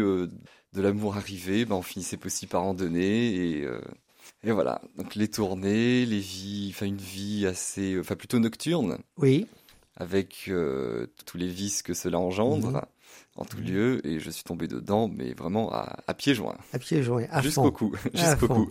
de 0.73 0.83
l'amour 0.83 1.17
arriver, 1.17 1.65
ben, 1.65 1.77
on 1.77 1.83
finissait 1.83 2.19
aussi 2.25 2.47
par 2.47 2.63
en 2.63 2.75
donner. 2.75 3.35
Et, 3.35 3.65
euh, 3.65 3.81
et 4.45 4.53
voilà, 4.53 4.81
donc 4.97 5.15
les 5.17 5.29
tournées, 5.29 6.07
les 6.07 6.19
vies, 6.21 6.71
enfin 6.75 6.87
une 6.87 6.97
vie 6.97 7.47
assez, 7.47 7.99
enfin 8.01 8.15
plutôt 8.17 8.39
nocturne 8.39 8.99
Oui. 9.19 9.47
avec 9.97 10.45
euh, 10.49 11.07
tous 11.27 11.37
les 11.37 11.49
vices 11.49 11.83
que 11.83 11.93
cela 11.95 12.19
engendre 12.19 12.69
Mhm. 12.73 12.81
en 13.37 13.45
tout 13.45 13.59
lieu, 13.59 14.07
et 14.07 14.19
je 14.21 14.31
suis 14.31 14.45
tombé 14.45 14.67
dedans, 14.69 15.09
mais 15.09 15.33
vraiment 15.35 15.73
à, 15.73 15.97
à 16.07 16.15
pieds 16.15 16.35
joints, 16.35 16.57
À 16.73 16.79
pieds 16.79 17.03
joints, 17.03 17.27
à 17.31 17.43
jusqu'au 17.43 17.71
cou, 17.73 17.93
jusqu'au 18.15 18.49
cou. 18.49 18.69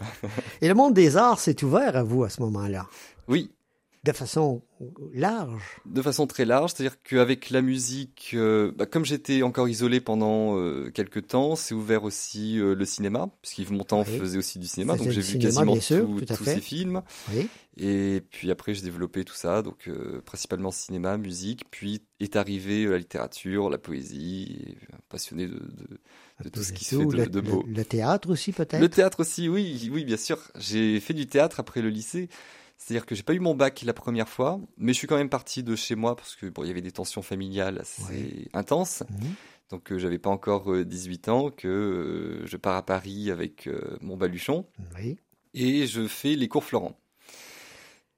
Et 0.61 0.67
le 0.67 0.73
monde 0.73 0.93
des 0.93 1.17
arts 1.17 1.39
s'est 1.39 1.63
ouvert 1.63 1.95
à 1.95 2.03
vous 2.03 2.23
à 2.23 2.29
ce 2.29 2.41
moment-là, 2.41 2.87
Oui, 3.27 3.51
de 4.05 4.11
façon 4.13 4.61
large. 5.13 5.81
de 5.85 6.01
façon 6.01 6.25
très 6.25 6.45
large, 6.45 6.71
c'est-à-dire 6.73 7.01
qu'avec 7.03 7.49
la 7.49 7.61
musique, 7.61 8.31
euh, 8.33 8.71
bah, 8.75 8.85
comme 8.85 9.03
j'étais 9.03 9.41
encore 9.41 9.67
isolé 9.67 9.99
pendant 9.99 10.57
euh, 10.57 10.89
quelques 10.89 11.27
temps, 11.27 11.55
c'est 11.57 11.73
ouvert 11.75 12.03
aussi 12.05 12.57
euh, 12.59 12.75
le 12.75 12.85
cinéma, 12.85 13.29
puisqu'Yves 13.41 13.73
Montand 13.73 14.05
Oui. 14.07 14.17
faisait 14.17 14.37
aussi 14.37 14.57
du 14.57 14.67
cinéma, 14.67 14.95
donc 14.95 15.09
j'ai 15.09 15.19
vu 15.19 15.27
cinéma, 15.33 15.43
quasiment 15.49 15.71
bien 15.73 15.81
sûr, 15.81 16.05
tout- 16.05 16.21
tout 16.21 16.33
à 16.33 16.35
tous 16.37 16.45
ses 16.45 16.61
films. 16.61 17.01
Oui. 17.33 17.49
Et 17.77 18.21
puis 18.29 18.51
après, 18.51 18.73
j'ai 18.73 18.81
développé 18.83 19.23
tout 19.25 19.35
ça, 19.35 19.61
donc 19.61 19.87
euh, 19.87 20.21
principalement 20.25 20.71
cinéma, 20.71 21.17
musique, 21.17 21.63
puis 21.69 22.01
est 22.21 22.35
arrivé 22.37 22.85
euh, 22.85 22.91
la 22.91 22.97
littérature, 22.99 23.69
la 23.69 23.77
poésie, 23.77 24.75
passionné 25.09 25.45
de, 25.45 25.53
de, 25.55 25.99
de 26.43 26.49
tout 26.49 26.63
ce 26.63 26.71
qui 26.73 26.85
se 26.85 26.95
fait 26.97 27.05
de, 27.05 27.25
de 27.25 27.41
beau. 27.41 27.63
le- 27.67 27.73
le 27.73 27.85
théâtre 27.85 28.29
aussi 28.31 28.51
peut-être? 28.53 28.79
Le 28.79 28.89
théâtre 28.89 29.21
aussi, 29.21 29.49
oui, 29.49 29.89
oui, 29.93 30.03
bien 30.05 30.17
sûr. 30.17 30.39
J'ai 30.57 30.99
fait 31.01 31.13
du 31.13 31.27
théâtre 31.27 31.59
après 31.59 31.81
le 31.81 31.89
lycée. 31.89 32.27
C'est-à-dire 32.81 33.05
que 33.05 33.13
j'ai 33.13 33.23
pas 33.23 33.33
eu 33.33 33.39
mon 33.39 33.53
bac 33.55 33.81
la 33.83 33.93
première 33.93 34.29
fois, 34.29 34.59
mais 34.77 34.93
je 34.93 34.97
suis 34.97 35.05
quand 35.07 35.17
même 35.17 35.29
parti 35.29 35.61
de 35.63 35.75
chez 35.75 35.95
moi 35.95 36.15
parce 36.15 36.35
que 36.37 36.45
bon, 36.47 36.63
il 36.63 36.67
y 36.67 36.71
avait 36.71 36.81
des 36.81 36.93
tensions 36.93 37.21
familiales 37.21 37.79
assez 37.79 38.01
Ouais. 38.03 38.47
intenses. 38.53 39.03
Mhm. 39.09 39.33
Donc 39.69 39.91
euh, 39.91 39.99
j'avais 39.99 40.17
pas 40.17 40.29
encore 40.31 40.71
euh, 40.73 40.85
18 40.85 41.27
ans 41.29 41.51
que 41.51 41.67
euh, 41.67 42.47
je 42.47 42.57
pars 42.57 42.75
à 42.77 42.83
Paris 42.85 43.29
avec 43.31 43.67
euh, 43.67 43.97
mon 44.01 44.15
baluchon 44.17 44.65
Oui. 44.97 45.17
et 45.53 45.85
je 45.87 46.07
fais 46.07 46.35
les 46.35 46.47
cours 46.47 46.63
Florent. 46.63 46.97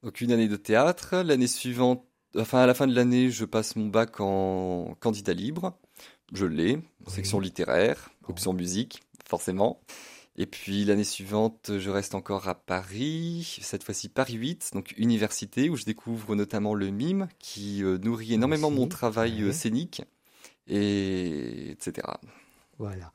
Donc 0.04 0.22
une 0.22 0.32
année 0.32 0.48
de 0.48 0.56
théâtre, 0.56 1.18
l'année 1.18 1.48
suivante, 1.48 2.06
enfin 2.38 2.60
à 2.60 2.66
la 2.68 2.74
fin 2.74 2.88
de 2.88 2.96
l'année, 2.96 3.30
je 3.32 3.46
passe 3.46 3.76
mon 3.76 3.88
bac 3.88 4.20
en 4.20 4.96
candidat 5.00 5.34
libre. 5.34 5.78
Je 6.34 6.46
l'ai, 6.46 6.80
section 7.08 7.40
littéraire, 7.42 8.10
option 8.28 8.54
musique, 8.54 9.02
forcément. 9.28 9.82
Et 10.38 10.46
puis 10.46 10.86
l'année 10.86 11.04
suivante, 11.04 11.72
je 11.78 11.90
reste 11.90 12.16
encore 12.16 12.48
à 12.48 12.56
Paris, 12.56 13.60
cette 13.62 13.84
fois-ci 13.84 14.08
Paris 14.08 14.36
8, 14.36 14.72
donc 14.74 14.94
université, 14.98 15.70
où 15.70 15.76
je 15.76 15.84
découvre 15.84 16.36
notamment 16.36 16.74
le 16.74 16.90
mime, 16.90 17.28
qui 17.40 17.84
euh, 17.84 17.98
nourrit 17.98 18.34
énormément 18.34 18.70
Aussi, 18.70 18.78
mon 18.78 18.88
travail 18.88 19.42
euh, 19.42 19.48
ouais. 19.48 19.54
scénique, 19.54 20.04
et 20.68 21.72
etc. 21.72 22.08
Voilà. 22.80 23.12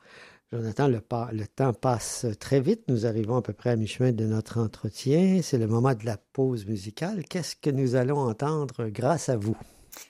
Jonathan, 0.53 0.87
le, 0.87 1.01
le 1.33 1.47
temps 1.47 1.73
passe 1.73 2.25
très 2.39 2.61
vite. 2.61 2.83
Nous 2.87 3.05
arrivons 3.05 3.35
à 3.35 3.41
peu 3.41 3.51
près 3.51 3.71
à 3.71 3.75
mi-chemin 3.75 4.13
de 4.13 4.25
notre 4.25 4.59
entretien. 4.59 5.41
C'est 5.41 5.57
le 5.57 5.67
moment 5.67 5.93
de 5.93 6.05
la 6.05 6.17
pause 6.17 6.65
musicale. 6.65 7.25
Qu'est-ce 7.25 7.55
que 7.55 7.69
nous 7.69 7.95
allons 7.95 8.19
entendre 8.19 8.87
grâce 8.87 9.27
à 9.27 9.35
vous? 9.35 9.57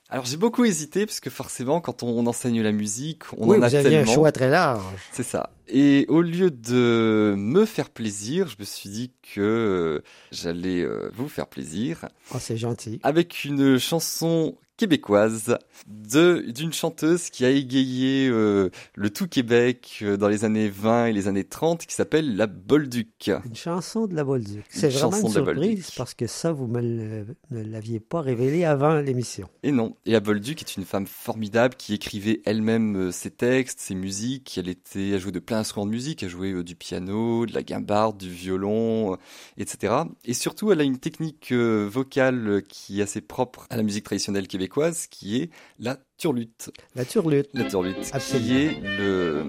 Alors 0.09 0.25
j'ai 0.25 0.37
beaucoup 0.37 0.63
hésité 0.65 1.05
parce 1.05 1.19
que 1.19 1.29
forcément 1.29 1.81
quand 1.81 2.03
on, 2.03 2.25
enseigne 2.27 2.61
la 2.61 2.71
musique, 2.71 3.23
on 3.37 3.47
oui, 3.49 3.57
en 3.57 3.61
a 3.61 3.67
vous 3.69 3.75
aviez 3.75 3.89
tellement. 3.89 4.11
un 4.11 4.15
choix 4.15 4.31
très 4.31 4.49
large. 4.49 4.83
C'est 5.11 5.23
ça. 5.23 5.51
Et 5.67 6.05
au 6.07 6.21
lieu 6.21 6.49
de 6.49 7.35
me 7.37 7.65
faire 7.65 7.89
plaisir, 7.89 8.47
je 8.47 8.55
me 8.59 8.63
suis 8.63 8.89
dit 8.89 9.11
que 9.33 9.41
euh, 9.41 10.03
j'allais 10.31 10.81
euh, 10.81 11.09
vous 11.13 11.27
faire 11.27 11.47
plaisir 11.47 12.07
Oh, 12.33 12.37
c'est 12.39 12.55
gentil. 12.57 12.99
avec 13.03 13.43
une 13.43 13.77
chanson 13.77 14.55
québécoise 14.77 15.57
d'une 15.87 16.71
chanteuse 16.71 17.29
qui 17.29 17.45
a 17.45 17.49
égayé 17.49 18.29
euh, 18.29 18.69
le 18.95 19.09
tout 19.09 19.27
Québec 19.27 19.99
euh, 20.03 20.17
dans 20.17 20.27
les 20.27 20.45
années 20.45 20.69
20 20.69 21.07
et 21.07 21.13
les 21.13 21.27
années 21.27 21.43
30 21.43 21.85
qui 21.85 21.95
s'appelle 21.95 22.35
la 22.35 22.47
Bolduc. 22.47 23.31
Une 23.45 23.55
chanson 23.55 24.05
de 24.05 24.15
la 24.15 24.23
Bolduc. 24.23 24.63
C'est 24.69 24.87
Une 24.87 24.93
vraiment 24.93 25.11
chanson 25.11 25.27
une 25.27 25.33
de 25.33 25.39
la 25.39 25.45
surprise 25.53 25.91
parce 25.97 26.13
que 26.13 26.27
ça, 26.27 26.51
vous 26.51 26.67
me 26.67 26.81
ne 26.81 27.63
l'aviez 27.63 27.99
pas 27.99 28.21
révélé 28.21 28.65
avant 28.65 28.99
l'émission. 28.99 29.49
Et 29.63 29.71
non, 29.71 29.95
et 30.05 30.11
la 30.11 30.19
Bolduc 30.19 30.61
est 30.61 30.77
une 30.77 30.85
femme 30.85 31.07
formidable 31.07 31.75
qui 31.75 31.93
écrivait 31.93 32.41
elle-même 32.45 33.07
euh, 33.07 33.11
ses 33.11 33.31
textes, 33.31 33.79
ses 33.79 33.95
musiques. 33.95 34.57
Elle 34.57 34.69
était, 34.69 35.09
elle 35.09 35.19
jouait 35.19 35.31
de 35.31 35.39
plein 35.39 35.57
d'instruments 35.57 35.87
de 35.87 35.91
musique. 35.91 36.21
Elle 36.21 36.29
jouait 36.29 36.51
euh, 36.51 36.63
du 36.63 36.75
piano, 36.75 37.45
de 37.45 37.53
la 37.53 37.63
guimbarde, 37.63 38.17
du 38.17 38.29
violon, 38.29 39.17
etc. 39.57 39.93
Et 40.23 40.33
surtout, 40.33 40.71
elle 40.71 40.81
a 40.81 40.83
une 40.83 40.99
technique 40.99 41.51
vocale 41.51 42.61
qui 42.67 42.99
est 42.99 43.03
assez 43.03 43.21
propre 43.21 43.65
à 43.69 43.77
la 43.77 43.83
musique 43.83 44.03
traditionnelle 44.03 44.47
québécoise, 44.47 44.66
qui 45.09 45.41
est 45.41 45.49
la 45.79 45.97
turlute. 46.17 46.71
La 46.95 47.05
turlute. 47.05 47.49
La 47.53 47.65
turlute, 47.65 48.09
Absolument. 48.13 48.47
qui 48.47 48.57
est 48.57 48.97
le, 48.97 49.45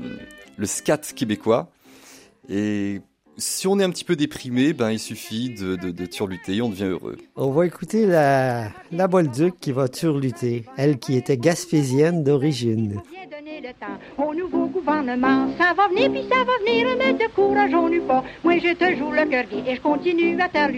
le 0.56 0.66
scat 0.66 0.98
québécois. 1.14 1.70
Et 2.48 3.00
si 3.38 3.68
on 3.68 3.78
est 3.78 3.84
un 3.84 3.90
petit 3.90 4.04
peu 4.04 4.16
déprimé, 4.16 4.72
ben 4.72 4.90
il 4.90 4.98
suffit 4.98 5.50
de, 5.50 5.76
de, 5.76 5.90
de 5.90 6.06
turluter 6.06 6.56
et 6.56 6.62
on 6.62 6.68
devient 6.68 6.84
heureux. 6.84 7.16
On 7.36 7.50
va 7.50 7.66
écouter 7.66 8.04
la, 8.04 8.68
la 8.90 9.06
Bolduc 9.06 9.54
qui 9.60 9.72
va 9.72 9.88
turluter, 9.88 10.64
elle 10.76 10.98
qui 10.98 11.16
était 11.16 11.36
gaspésienne 11.36 12.24
d'origine. 12.24 13.00
Viens 13.10 13.38
donner 13.38 13.60
le 13.60 13.68
temps 13.68 14.22
au 14.22 14.34
nouveau 14.34 14.66
gouvernement. 14.66 15.48
Ça 15.56 15.72
va 15.72 15.88
venir, 15.88 16.10
puis 16.10 16.24
ça 16.28 16.44
va 16.44 16.52
venir, 16.66 16.88
mais 16.98 17.12
de 17.14 17.32
courage, 17.32 17.72
on 17.74 17.88
n'eut 17.88 18.00
pas. 18.00 18.24
Moi, 18.42 18.58
j'ai 18.58 18.74
toujours 18.74 19.12
le 19.12 19.24
cœur 19.26 19.44
gai 19.44 19.62
et 19.70 19.76
je 19.76 19.80
continue 19.80 20.40
à 20.40 20.48
faire 20.48 20.68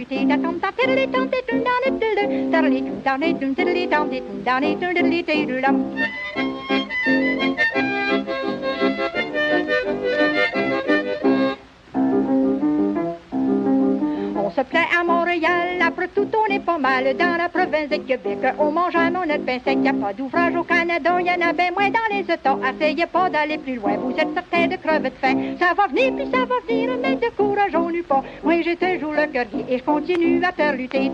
Après 15.80 16.08
tout 16.08 16.28
on 16.34 16.52
est 16.52 16.60
pas 16.60 16.78
mal 16.78 17.16
dans 17.16 17.36
la 17.36 17.48
province 17.48 17.88
de 17.88 17.96
Québec. 17.96 18.38
On 18.58 18.70
mange 18.70 18.94
un 18.94 19.10
mon 19.10 19.22
pain 19.22 19.58
sec, 19.64 19.78
y 19.82 19.88
a 19.88 19.92
pas 19.92 20.12
d'ouvrage 20.12 20.54
au 20.54 20.64
Canada, 20.64 21.20
y 21.20 21.30
en 21.30 21.48
a 21.48 21.52
bien 21.52 21.70
moins 21.72 21.90
dans 21.90 22.14
les 22.14 22.22
États. 22.22 22.58
Essayez 22.68 23.06
pas 23.06 23.30
d'aller 23.30 23.58
plus 23.58 23.76
loin, 23.76 23.96
vous 23.96 24.12
êtes 24.12 24.34
certain 24.34 24.66
de 24.66 24.76
crever 24.76 25.10
de 25.10 25.14
faim. 25.14 25.56
Ça 25.58 25.74
va 25.74 25.86
venir, 25.86 26.14
puis 26.14 26.26
ça 26.30 26.44
va 26.44 26.56
venir, 26.68 26.90
mais 27.02 27.16
de 27.16 27.30
courage 27.36 27.74
on 27.74 27.90
n'eut 27.90 28.02
pas. 28.02 28.22
Moi 28.44 28.62
j'ai 28.62 28.76
toujours 28.76 29.12
le 29.12 29.26
cœur 29.26 29.46
et 29.68 29.78
je 29.78 29.82
continue 29.82 30.44
à 30.44 30.52
faire 30.52 30.74
lutter. 30.74 31.10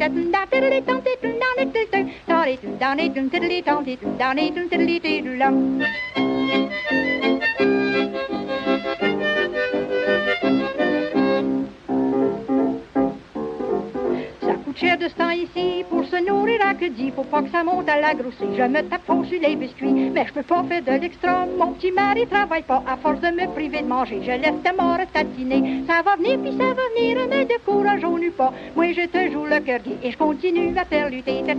De 15.00 15.08
ce 15.08 15.14
temps 15.14 15.30
ici 15.30 15.84
pour 15.90 16.06
se 16.06 16.16
nourrir 16.26 16.58
à 16.64 16.72
que 16.72 16.86
dit. 16.86 17.10
Faut 17.14 17.22
pas 17.24 17.42
que 17.42 17.50
ça 17.50 17.62
monte 17.62 17.86
à 17.88 18.00
la 18.00 18.14
grossée. 18.14 18.48
Je 18.56 18.62
me 18.62 18.80
tape 18.80 19.04
fort 19.06 19.26
sur 19.26 19.38
les 19.38 19.54
biscuits, 19.54 19.92
mais 19.92 20.24
je 20.26 20.32
peux 20.32 20.42
pas 20.42 20.64
faire 20.64 20.82
de 20.82 20.92
l'extra. 21.02 21.44
Mon 21.58 21.72
petit 21.72 21.92
mari 21.92 22.26
travaille 22.26 22.62
pas 22.62 22.82
à 22.86 22.96
force 22.96 23.20
de 23.20 23.28
me 23.28 23.46
priver 23.52 23.82
de 23.82 23.86
manger. 23.86 24.20
Je 24.22 24.30
laisse 24.30 24.62
ta 24.64 24.72
mort 24.72 24.98
tatiner. 25.12 25.82
Ça 25.86 26.00
va 26.02 26.16
venir 26.16 26.38
puis 26.40 26.52
ça 26.52 26.72
va 26.72 26.82
venir, 26.94 27.18
mais 27.28 27.44
de 27.44 27.58
courage 27.66 28.04
on 28.04 28.16
n'eut 28.16 28.30
pas. 28.30 28.52
Moi 28.74 28.92
je 28.94 29.06
te 29.06 29.30
joue 29.30 29.44
le 29.44 29.60
cœur 29.60 29.80
et 30.02 30.10
je 30.10 30.16
continue 30.16 30.76
à 30.78 30.84
faire 30.86 31.10
lutter. 31.10 31.42
De 31.42 31.52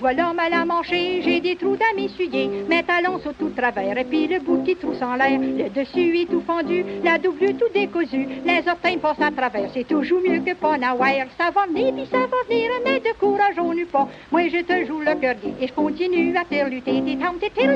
Voilà 0.00 0.32
mal 0.32 0.52
à 0.52 0.64
manger, 0.64 1.22
j'ai 1.22 1.40
des 1.40 1.54
trous 1.56 1.76
à 1.76 1.94
m'essuyer, 1.94 2.48
mes 2.68 2.82
talons 2.82 3.20
sont 3.20 3.32
tout 3.38 3.50
travers, 3.50 3.96
et 3.96 4.04
puis 4.04 4.26
le 4.26 4.40
bout 4.40 4.64
qui 4.64 4.74
trousse 4.76 5.00
en 5.02 5.14
l'air, 5.14 5.38
le 5.38 5.68
dessus 5.70 6.18
est 6.20 6.30
tout 6.30 6.42
fendu, 6.46 6.84
la 7.02 7.18
double 7.18 7.54
tout 7.54 7.68
décousu, 7.72 8.26
les 8.44 8.62
orteils 8.68 8.96
passent 8.96 9.20
à 9.20 9.30
travers, 9.30 9.70
c'est 9.72 9.86
toujours 9.86 10.20
mieux 10.20 10.40
que 10.40 10.54
pas 10.54 10.76
n'avoir. 10.76 11.10
Ça 11.38 11.50
va 11.50 11.66
venir, 11.66 11.94
puis 11.94 12.06
ça 12.10 12.18
va 12.18 12.36
venir, 12.48 12.70
mais 12.84 12.98
de 13.00 13.12
courage 13.18 13.58
on 13.58 13.72
n'eut 13.72 13.86
pas. 13.86 14.08
Moi 14.32 14.48
je 14.48 14.62
te 14.62 14.84
joue 14.86 15.00
le 15.00 15.14
cœur 15.20 15.36
et 15.60 15.66
je 15.66 15.72
continue 15.72 16.36
à 16.36 16.44
faire 16.44 16.68
lutter, 16.68 17.00
des 17.00 17.16
tom, 17.16 17.38
des 17.38 17.50
tom, 17.50 17.74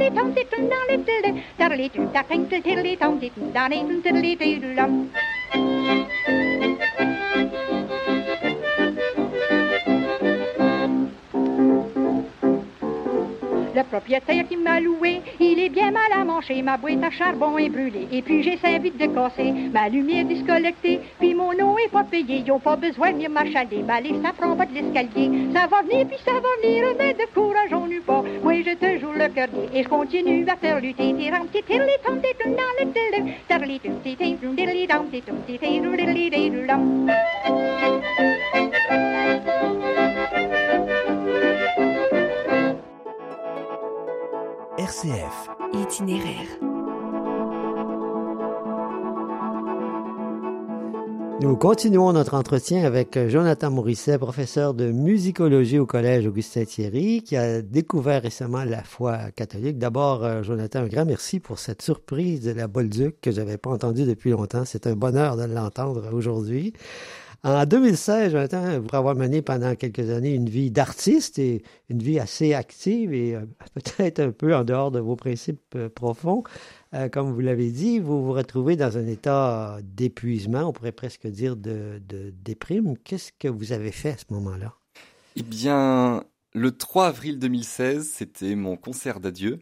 dans 0.69 0.87
les 0.91 0.99
tilly, 0.99 1.41
dans 1.59 1.69
les 1.69 1.89
tilly, 1.89 2.09
dans 2.13 2.25
les 2.31 2.63
tilly 2.63 2.97
tom, 2.97 3.19
des 3.19 3.31
tom, 3.31 3.53
dans 3.53 3.69
les 3.71 3.85
tilly 4.37 4.59
Le 13.79 13.85
propriétaire 13.85 14.49
qui 14.49 14.57
m'a 14.57 14.81
loué, 14.81 15.21
il 15.39 15.61
est 15.61 15.69
bien 15.69 15.93
mal 15.93 16.11
à 16.13 16.25
manger. 16.25 16.63
Ma 16.63 16.77
boîte 16.77 17.01
à 17.01 17.11
charbon 17.13 17.57
est 17.59 17.69
brûlée. 17.69 18.09
Et 18.11 18.23
puis 18.23 18.43
j'ai 18.43 18.57
cinq 18.57 18.83
vitres 18.83 18.99
de 18.99 19.07
casser. 19.07 19.53
Ma 19.73 19.89
lumière 19.89 20.25
discollectée. 20.25 20.99
Puis 21.21 21.33
mon 21.33 21.53
eau 21.53 21.79
est 21.79 21.93
pas 21.93 22.03
payée. 22.03 22.43
Ils 22.45 22.61
pas 22.61 22.75
besoin 22.75 23.11
de 23.11 23.15
venir 23.15 23.31
m'achaler. 23.31 23.85
Ma 23.87 23.99
ça 24.21 24.33
prend 24.37 24.57
pas 24.57 24.67
de 24.67 24.75
l'escalier. 24.75 25.31
Ça 25.55 25.69
va 25.69 25.83
venir, 25.83 26.09
puis 26.09 26.19
ça 26.25 26.33
va 26.33 26.49
venir. 26.61 26.87
Mais 26.99 27.15
de 27.15 27.33
courage, 27.33 27.73
on 27.73 27.87
n'eut 27.87 28.01
pas. 28.01 28.25
Je 28.45 28.75
te 28.75 28.99
joue 28.99 29.13
le 29.13 29.29
cœur 29.29 29.47
gai. 29.47 29.69
Et 29.73 29.85
je 29.85 29.89
continue 29.89 30.45
à 30.49 30.57
faire 30.57 30.81
lutter. 30.81 31.15
Tiram, 31.15 31.47
titirli, 31.47 31.93
RCF. 44.89 45.51
Itinéraire. 45.75 46.49
Nous 51.43 51.57
continuons 51.57 52.15
notre 52.15 52.33
entretien 52.33 52.85
avec 52.85 53.19
Jonathan 53.29 53.71
Morisset, 53.71 54.17
professeur 54.17 54.73
de 54.73 54.91
musicologie 54.91 55.79
au 55.79 55.85
Collège 55.85 56.27
Augustin 56.27 56.65
Thierry, 56.65 57.23
qui 57.23 57.37
a 57.37 57.61
découvert 57.61 58.23
récemment 58.23 58.65
la 58.65 58.83
foi 58.83 59.31
catholique. 59.37 59.77
D'abord, 59.77 60.25
euh, 60.25 60.43
Jonathan, 60.43 60.79
un 60.81 60.89
grand 60.89 61.05
merci 61.05 61.39
pour 61.39 61.59
cette 61.59 61.83
surprise 61.83 62.43
de 62.43 62.53
la 62.53 62.67
Bolduc 62.67 63.21
que 63.21 63.31
j'avais 63.31 63.59
pas 63.59 63.69
entendue 63.69 64.07
depuis 64.07 64.31
longtemps. 64.31 64.65
C'est 64.65 64.87
un 64.87 64.97
bonheur 64.97 65.37
de 65.37 65.45
l'entendre 65.45 66.15
aujourd'hui. 66.15 66.73
En 67.45 67.65
2016, 67.65 68.33
Jonathan, 68.33 68.83
pour 68.83 68.95
avoir 68.97 69.15
mené 69.15 69.43
pendant 69.43 69.77
quelques 69.77 70.11
années 70.11 70.35
une 70.35 70.49
vie 70.49 70.73
d'artiste 70.73 71.39
et 71.39 71.63
une 71.89 72.03
vie 72.03 72.19
assez 72.19 72.53
active 72.53 73.13
et 73.13 73.37
euh, 73.37 73.47
peut-être 73.75 74.19
un 74.19 74.33
peu 74.33 74.55
en 74.57 74.65
dehors 74.65 74.91
de 74.91 74.99
vos 74.99 75.15
principes 75.15 75.61
euh, 75.77 75.89
profonds, 75.89 76.43
euh, 76.95 77.09
comme 77.09 77.33
vous 77.33 77.41
l'avez 77.41 77.71
dit, 77.71 78.01
vous 78.01 78.25
vous 78.25 78.33
retrouvez 78.33 78.75
dans 78.75 78.99
un 78.99 79.07
état 79.07 79.79
d'épuisement, 79.85 80.63
on 80.65 80.73
pourrait 80.73 80.91
presque 80.91 81.29
dire 81.29 81.55
de, 81.55 82.03
de 82.09 82.35
déprime. 82.45 82.97
Qu'est-ce 83.05 83.31
que 83.39 83.47
vous 83.47 83.71
avez 83.73 83.93
fait 83.93 84.11
à 84.11 84.17
ce 84.17 84.25
moment-là? 84.31 84.75
Eh 85.37 85.43
bien, 85.43 86.25
le 86.55 86.73
3 86.77 87.07
avril 87.07 87.39
2016, 87.39 88.09
c'était 88.09 88.57
mon 88.57 88.77
concert 88.77 89.21
d'adieu 89.21 89.61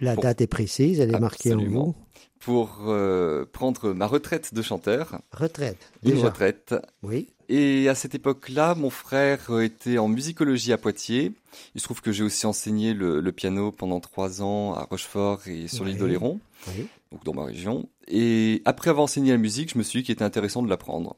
La 0.00 0.16
Bon. 0.16 0.22
date 0.22 0.40
est 0.40 0.48
précise, 0.48 0.98
elle 0.98 1.14
est 1.14 1.20
marquée 1.20 1.52
en 1.54 1.58
Absolument. 1.58 1.94
Pour 2.44 2.80
euh, 2.88 3.44
prendre 3.52 3.92
ma 3.92 4.06
retraite 4.06 4.52
de 4.52 4.62
chanteur, 4.62 5.20
Retraite, 5.32 5.78
une 6.02 6.12
déjà. 6.14 6.26
retraite. 6.26 6.74
Oui, 7.02 7.28
Et 7.48 7.88
à 7.88 7.94
cette 7.94 8.14
époque-là, 8.16 8.74
mon 8.74 8.90
frère 8.90 9.60
était 9.60 9.98
en 9.98 10.08
musicologie 10.08 10.72
à 10.72 10.78
Poitiers. 10.78 11.32
Il 11.74 11.80
se 11.80 11.84
trouve 11.86 12.00
que 12.00 12.10
j'ai 12.10 12.24
aussi 12.24 12.44
enseigné 12.46 12.94
le, 12.94 13.20
le 13.20 13.32
piano 13.32 13.70
pendant 13.70 14.00
trois 14.00 14.42
ans 14.42 14.74
à 14.74 14.82
Rochefort 14.90 15.46
et 15.46 15.68
sur 15.68 15.84
l'île 15.84 15.94
Ouais. 15.94 16.00
d'Oléron, 16.00 16.40
oui. 16.68 16.86
donc 17.12 17.24
dans 17.24 17.34
ma 17.34 17.44
région. 17.44 17.88
Et 18.08 18.60
après 18.64 18.90
avoir 18.90 19.04
enseigné 19.04 19.30
la 19.30 19.38
musique, 19.38 19.72
je 19.72 19.78
me 19.78 19.82
suis 19.84 20.00
dit 20.00 20.06
qu'il 20.06 20.12
était 20.14 20.24
intéressant 20.24 20.62
de 20.62 20.68
l'apprendre. 20.68 21.16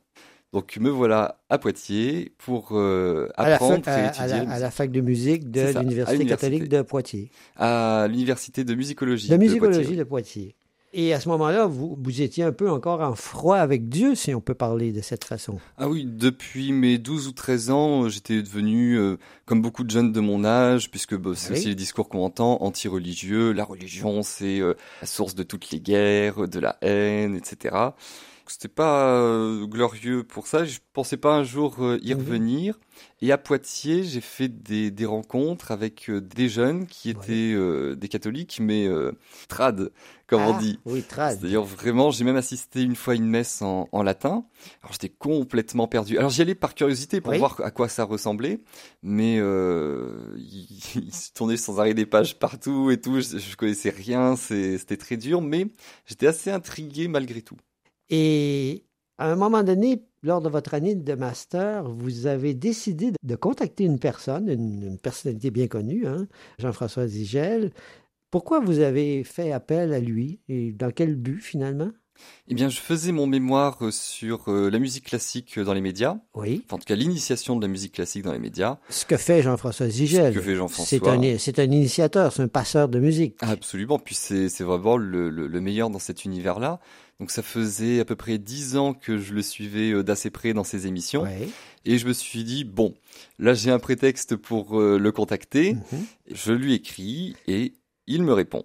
Donc 0.53 0.77
me 0.77 0.91
voilà 0.91 1.41
à 1.49 1.57
Poitiers 1.59 2.33
pour 2.39 2.69
euh, 2.73 3.29
À 3.37 3.49
la, 3.49 3.55
apprendre 3.57 3.83
fac, 3.83 3.87
et 3.87 3.91
à, 3.91 4.05
à 4.05 4.09
étudier 4.27 4.47
la, 4.47 4.53
à 4.53 4.59
la 4.59 4.71
fac 4.71 4.91
de 4.93 5.01
musique 5.01 5.51
de 5.51 5.61
à 5.77 5.81
l'Université 5.83 6.27
catholique 6.27 6.69
de 6.69 6.83
Poitiers. 6.83 7.31
à 7.57 8.07
l'université 8.11 8.63
de 8.63 8.75
musicologie. 8.75 9.31
De 9.31 9.37
musicologie 9.37 9.79
Poitiers. 9.81 9.97
de 9.97 10.05
Poitiers. 10.05 10.55
Et 10.97 11.13
à 11.13 11.19
ce 11.19 11.29
moment-là, 11.31 11.67
vous, 11.67 11.99
vous 12.01 12.23
étiez 12.23 12.45
un 12.45 12.53
peu 12.53 12.71
encore 12.71 13.01
en 13.01 13.17
froid 13.17 13.57
avec 13.57 13.89
Dieu, 13.89 14.15
si 14.15 14.33
on 14.33 14.41
peut 14.41 14.55
parler 14.55 14.93
de 14.93 15.01
cette 15.01 15.25
façon. 15.25 15.59
Ah 15.77 15.89
oui, 15.89 16.05
depuis 16.09 16.71
mes 16.71 16.99
12 16.99 17.27
ou 17.27 17.33
13 17.33 17.71
ans, 17.71 18.09
j'étais 18.09 18.41
devenu, 18.41 18.97
euh, 18.97 19.17
comme 19.45 19.61
beaucoup 19.61 19.83
de 19.83 19.91
jeunes 19.91 20.13
de 20.13 20.21
mon 20.21 20.45
âge, 20.45 20.93
puisque 20.93 21.17
bah, 21.17 21.33
c'est 21.35 21.51
Oui. 21.53 21.59
aussi 21.59 21.69
les 21.69 21.75
discours 21.75 22.09
qu'on 22.09 22.25
entend, 22.25 22.63
anti-religieux, 22.63 23.51
la 23.53 23.65
religion 23.65 24.23
c'est 24.23 24.61
euh, 24.61 24.75
la 25.01 25.09
source 25.09 25.35
de 25.35 25.43
toutes 25.43 25.73
les 25.73 25.81
guerres, 25.81 26.47
de 26.47 26.61
la 26.61 26.77
haine, 26.81 27.35
etc. 27.35 27.75
C'était 28.47 28.69
pas 28.69 29.09
euh, 29.19 29.67
glorieux 29.67 30.23
pour 30.23 30.47
ça, 30.47 30.65
je 30.65 30.79
pensais 30.93 31.17
pas 31.17 31.35
un 31.35 31.45
jour 31.45 31.77
euh, 31.83 31.99
y 32.03 32.13
Mhm. 32.13 32.19
revenir. 32.19 32.79
Et 33.23 33.33
à 33.33 33.39
Poitiers, 33.39 34.05
j'ai 34.05 34.21
fait 34.21 34.49
des, 34.49 34.91
des 34.91 35.07
rencontres 35.07 35.71
avec 35.73 36.09
euh, 36.11 36.21
des 36.21 36.49
jeunes 36.49 36.87
qui 36.87 37.11
étaient 37.11 37.53
euh, 37.55 37.95
des 37.97 38.09
catholiques, 38.09 38.59
mais 38.61 38.87
euh, 38.87 39.13
trad, 39.49 39.91
comme 40.27 40.43
on 40.43 40.53
Ah, 40.55 40.61
dit. 40.61 40.79
Oui, 40.85 41.03
trad. 41.03 41.39
C'est-à-dire 41.39 41.63
vraiment, 41.63 42.11
j'ai 42.11 42.25
même 42.25 42.37
assisté 42.37 42.83
une 42.83 42.95
fois 42.97 43.15
à 43.15 43.17
une 43.17 43.27
messe 43.29 43.63
en, 43.63 43.89
en 43.93 44.03
latin. 44.03 44.45
Alors 44.83 44.93
j'étais 44.93 45.09
complètement 45.09 45.89
perdu. 45.89 46.19
Alors 46.19 46.31
j'y 46.31 46.43
allais 46.43 46.55
par 46.55 46.75
curiosité 46.75 47.21
pour 47.23 47.33
Oui. 47.33 47.39
voir 47.39 47.61
à 47.65 47.71
quoi 47.71 47.89
ça 47.89 48.05
ressemblait, 48.05 48.61
mais 49.03 49.39
euh, 49.41 50.35
il, 50.37 50.67
il 51.07 51.15
se 51.15 51.33
tournait 51.33 51.57
sans 51.57 51.81
arrêt 51.81 51.95
des 51.95 52.07
pages 52.07 52.39
partout 52.39 52.91
et 52.91 53.01
tout. 53.01 53.21
Je, 53.21 53.39
je 53.39 53.57
connaissais 53.57 53.91
rien, 53.91 54.37
c'était 54.37 54.97
très 54.99 55.17
dur, 55.17 55.41
mais 55.41 55.67
j'étais 56.07 56.27
assez 56.27 56.51
intrigué 56.51 57.09
malgré 57.09 57.41
tout. 57.43 57.57
Et 58.11 58.85
à 59.19 59.31
un 59.31 59.37
moment 59.37 59.63
donné, 59.63 60.03
lors 60.23 60.41
de 60.41 60.49
votre 60.49 60.75
année 60.75 60.95
de 60.95 61.15
master, 61.15 61.89
vous 61.91 62.27
avez 62.27 62.55
décidé 62.55 63.13
de 63.23 63.37
contacter 63.37 63.85
une 63.85 63.99
personne, 63.99 64.49
une, 64.49 64.83
une 64.83 64.99
personnalité 64.99 65.51
bien 65.51 65.67
connue, 65.69 66.07
hein, 66.07 66.27
Jean-François 66.59 67.07
Zigel. 67.07 67.71
Pourquoi 68.31 68.61
vous 68.61 68.81
avez 68.81 69.23
fait 69.23 69.53
appel 69.53 69.93
à 69.93 70.01
lui 70.01 70.41
et 70.49 70.73
dans 70.73 70.91
quel 70.91 71.15
but 71.15 71.41
finalement? 71.41 71.91
Eh 72.47 72.55
bien, 72.55 72.69
je 72.69 72.79
faisais 72.79 73.11
mon 73.11 73.27
mémoire 73.27 73.77
euh, 73.85 73.91
sur 73.91 74.49
euh, 74.49 74.71
la 74.71 74.79
musique 74.79 75.07
classique 75.07 75.59
dans 75.59 75.75
les 75.75 75.81
médias, 75.81 76.19
Oui. 76.37 76.63
enfin, 76.65 76.77
en 76.77 76.79
tout 76.79 76.85
cas 76.85 76.95
l'initiation 76.95 77.57
de 77.57 77.63
la 77.63 77.67
musique 77.69 77.93
classique 77.95 78.23
dans 78.23 78.33
les 78.33 78.39
médias. 78.39 78.79
Ce 78.89 79.05
que 79.05 79.17
fait 79.17 79.43
Jean-François 79.43 79.89
Zigel. 79.89 80.33
Ce 80.33 80.39
que 80.39 80.45
fait 80.45 80.55
Jean-François. 80.55 80.87
C'est 81.01 81.09
un, 81.09 81.39
c'est 81.39 81.59
un 81.59 81.65
initiateur, 81.65 82.33
c'est 82.33 82.43
un 82.43 82.49
passeur 82.49 82.89
de 82.89 83.01
musique. 83.01 83.35
Absolument. 83.41 83.99
Puis 83.99 84.15
c'est 84.15 84.49
c'est 84.49 84.63
vraiment 84.63 84.97
le, 84.97 85.29
le, 85.29 85.49
le 85.49 85.61
meilleur 85.61 85.91
dans 85.91 85.99
cet 85.99 86.25
univers-là. 86.25 86.79
Donc 87.21 87.31
ça 87.31 87.43
faisait 87.43 88.01
à 88.01 88.05
peu 88.05 88.17
près 88.17 88.39
dix 88.39 88.77
ans 88.77 88.93
que 88.93 89.19
je 89.19 89.35
le 89.35 89.43
suivais 89.43 89.93
euh, 89.93 90.03
d'assez 90.03 90.31
près 90.31 90.53
dans 90.53 90.65
ses 90.65 90.87
émissions. 90.87 91.25
Et 91.85 91.99
je 91.99 92.07
me 92.07 92.13
suis 92.13 92.45
dit, 92.45 92.65
bon, 92.65 92.95
là 93.39 93.55
j'ai 93.55 93.71
un 93.71 93.79
prétexte 93.79 94.37
pour 94.37 94.81
euh, 94.81 94.99
le 94.99 95.13
contacter. 95.13 95.75
Mhm. 95.75 96.07
Je 96.33 96.53
lui 96.53 96.75
écris 96.75 97.37
et 97.47 97.75
il 98.07 98.23
me 98.23 98.33
répond. 98.33 98.65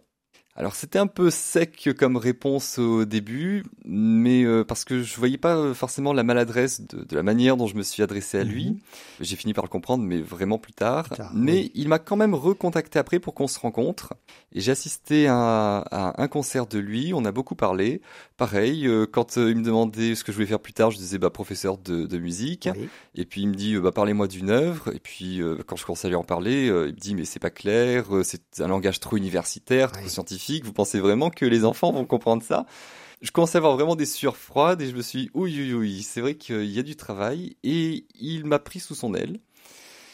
Alors 0.60 0.76
c'était 0.76 1.00
un 1.00 1.08
peu 1.08 1.30
sec 1.30 1.90
comme 1.98 2.18
réponse 2.18 2.80
au 2.80 3.06
début, 3.06 3.64
mais 3.86 4.44
euh, 4.44 4.66
parce 4.66 4.84
que 4.84 5.02
je 5.02 5.16
voyais 5.16 5.38
pas 5.38 5.74
forcément 5.74 6.12
la 6.12 6.24
maladresse 6.24 6.82
de, 6.82 7.06
de 7.06 7.16
la 7.16 7.24
manière 7.24 7.56
dont 7.56 7.66
je 7.66 7.78
me 7.78 7.82
suis 7.82 8.04
adressé 8.04 8.40
à 8.40 8.44
lui. 8.44 8.72
Mhm. 8.72 8.80
J'ai 9.22 9.36
fini 9.38 9.54
par 9.54 9.64
le 9.64 9.70
comprendre, 9.70 10.04
mais 10.04 10.20
vraiment 10.20 10.58
plus 10.58 10.74
tard. 10.74 11.06
Plus 11.06 11.16
tard, 11.16 11.32
mais 11.34 11.54
oui. 11.54 11.72
il 11.76 11.88
m'a 11.88 11.98
quand 11.98 12.18
même 12.18 12.36
recontacté 12.36 13.00
après 13.00 13.20
pour 13.20 13.36
qu'on 13.36 13.48
se 13.48 13.58
rencontre. 13.58 14.14
Et 14.52 14.60
j'ai 14.60 14.72
assisté 14.74 15.28
à, 15.28 15.78
à 15.92 16.22
un 16.22 16.28
concert 16.28 16.66
de 16.68 16.78
lui. 16.78 17.14
On 17.14 17.24
a 17.24 17.32
beaucoup 17.32 17.56
parlé. 17.56 18.02
Pareil, 18.36 18.86
euh, 18.86 19.06
quand 19.10 19.38
euh, 19.38 19.52
il 19.52 19.58
me 19.58 19.64
demandait 19.64 20.16
ce 20.16 20.26
que 20.26 20.34
je 20.34 20.38
voulais 20.38 20.48
faire 20.48 20.60
plus 20.60 20.74
tard, 20.74 20.92
je 20.92 20.98
disais 20.98 21.20
bah 21.20 21.30
professeur 21.30 21.78
de, 21.78 22.06
de 22.06 22.18
musique. 22.18 22.68
Oui. 22.76 22.90
Et 23.16 23.26
puis 23.26 23.42
il 23.42 23.48
me 23.48 23.56
dit, 23.56 23.76
euh, 23.76 23.80
bah, 23.82 23.92
parlez-moi 23.94 24.28
d'une 24.28 24.50
œuvre. 24.50 24.94
Et 24.94 25.00
puis 25.00 25.42
euh, 25.42 25.58
quand 25.66 25.78
je 25.78 25.86
commence 25.86 26.04
à 26.04 26.10
lui 26.10 26.16
en 26.16 26.24
parler, 26.24 26.66
il 26.66 26.72
me 26.72 26.92
dit, 26.92 27.16
mais 27.16 27.24
c'est 27.24 27.40
pas 27.40 27.50
clair, 27.50 28.06
c'est 28.24 28.60
un 28.60 28.68
langage 28.68 29.00
trop 29.00 29.16
universitaire, 29.16 29.92
trop 29.92 30.02
Ouais. 30.02 30.10
Scientifique. 30.50 30.66
Vous 30.66 30.74
pensez 30.74 31.00
vraiment 31.00 31.30
que 31.30 31.46
les 31.46 31.66
enfants 31.66 31.92
vont 31.92 32.06
comprendre 32.06 32.44
ça? 32.44 32.66
Je 33.22 33.32
commençais 33.32 33.58
à 33.58 33.60
avoir 33.60 33.76
vraiment 33.76 33.96
des 33.98 34.06
sueurs 34.06 34.38
froides 34.38 34.82
et 34.82 34.88
je 34.90 34.96
me 34.96 35.02
suis 35.02 35.24
dit, 35.24 35.30
oui, 35.34 35.54
oui, 35.58 35.74
oui, 35.74 36.02
c'est 36.04 36.22
vrai 36.22 36.36
qu'il 36.36 36.72
y 36.72 36.80
a 36.80 36.84
du 36.84 36.96
travail. 36.96 37.58
Et 37.64 38.06
il 38.20 38.46
m'a 38.46 38.60
pris 38.60 38.80
sous 38.80 38.96
son 38.96 39.14
aile. 39.14 39.40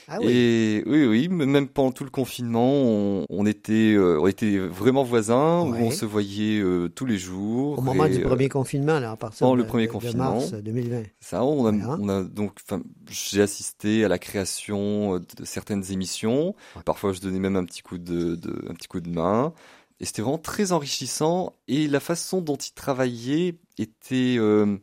Ah 0.07 0.19
oui. 0.21 0.27
Et 0.31 0.83
oui, 0.85 1.05
oui, 1.05 1.27
même 1.29 1.67
pendant 1.67 1.91
tout 1.91 2.03
le 2.03 2.11
confinement, 2.11 2.71
on, 2.71 3.25
on 3.27 3.45
était, 3.47 3.93
euh, 3.95 4.19
on 4.21 4.27
était 4.27 4.59
vraiment 4.59 5.03
voisins, 5.03 5.61
où 5.61 5.73
on 5.73 5.89
se 5.89 6.05
voyait 6.05 6.59
euh, 6.59 6.89
tous 6.89 7.07
les 7.07 7.17
jours. 7.17 7.79
Au 7.79 7.81
moment 7.81 8.05
et, 8.05 8.11
du 8.11 8.23
euh, 8.23 8.27
premier 8.27 8.47
confinement, 8.47 8.99
là, 8.99 9.11
à 9.11 9.15
partir 9.15 9.39
pendant 9.39 9.55
de, 9.55 9.61
le 9.61 9.67
premier 9.67 9.87
de 9.87 9.91
confinement. 9.91 10.35
mars 10.35 10.53
2020. 10.53 11.03
Ça, 11.21 11.43
on 11.43 11.65
a, 11.65 11.71
Voilà. 11.71 11.97
on 11.99 12.09
a 12.09 12.23
donc, 12.23 12.59
j'ai 13.09 13.41
assisté 13.41 14.05
à 14.05 14.07
la 14.07 14.19
création 14.19 15.17
de 15.17 15.25
certaines 15.43 15.91
émissions. 15.91 16.53
Parfois, 16.85 17.11
je 17.11 17.19
donnais 17.19 17.39
même 17.39 17.55
un 17.55 17.65
petit 17.65 17.81
coup 17.81 17.97
de, 17.97 18.35
de- 18.35 18.65
un 18.69 18.73
petit 18.75 18.87
coup 18.87 18.99
de 18.99 19.09
main. 19.09 19.53
Et 19.99 20.05
c'était 20.05 20.21
vraiment 20.21 20.37
très 20.37 20.71
enrichissant. 20.71 21.55
Et 21.67 21.87
la 21.87 21.99
façon 21.99 22.41
dont 22.41 22.55
il 22.57 22.73
travaillait 22.73 23.55
était, 23.77 24.35
euh, 24.37 24.77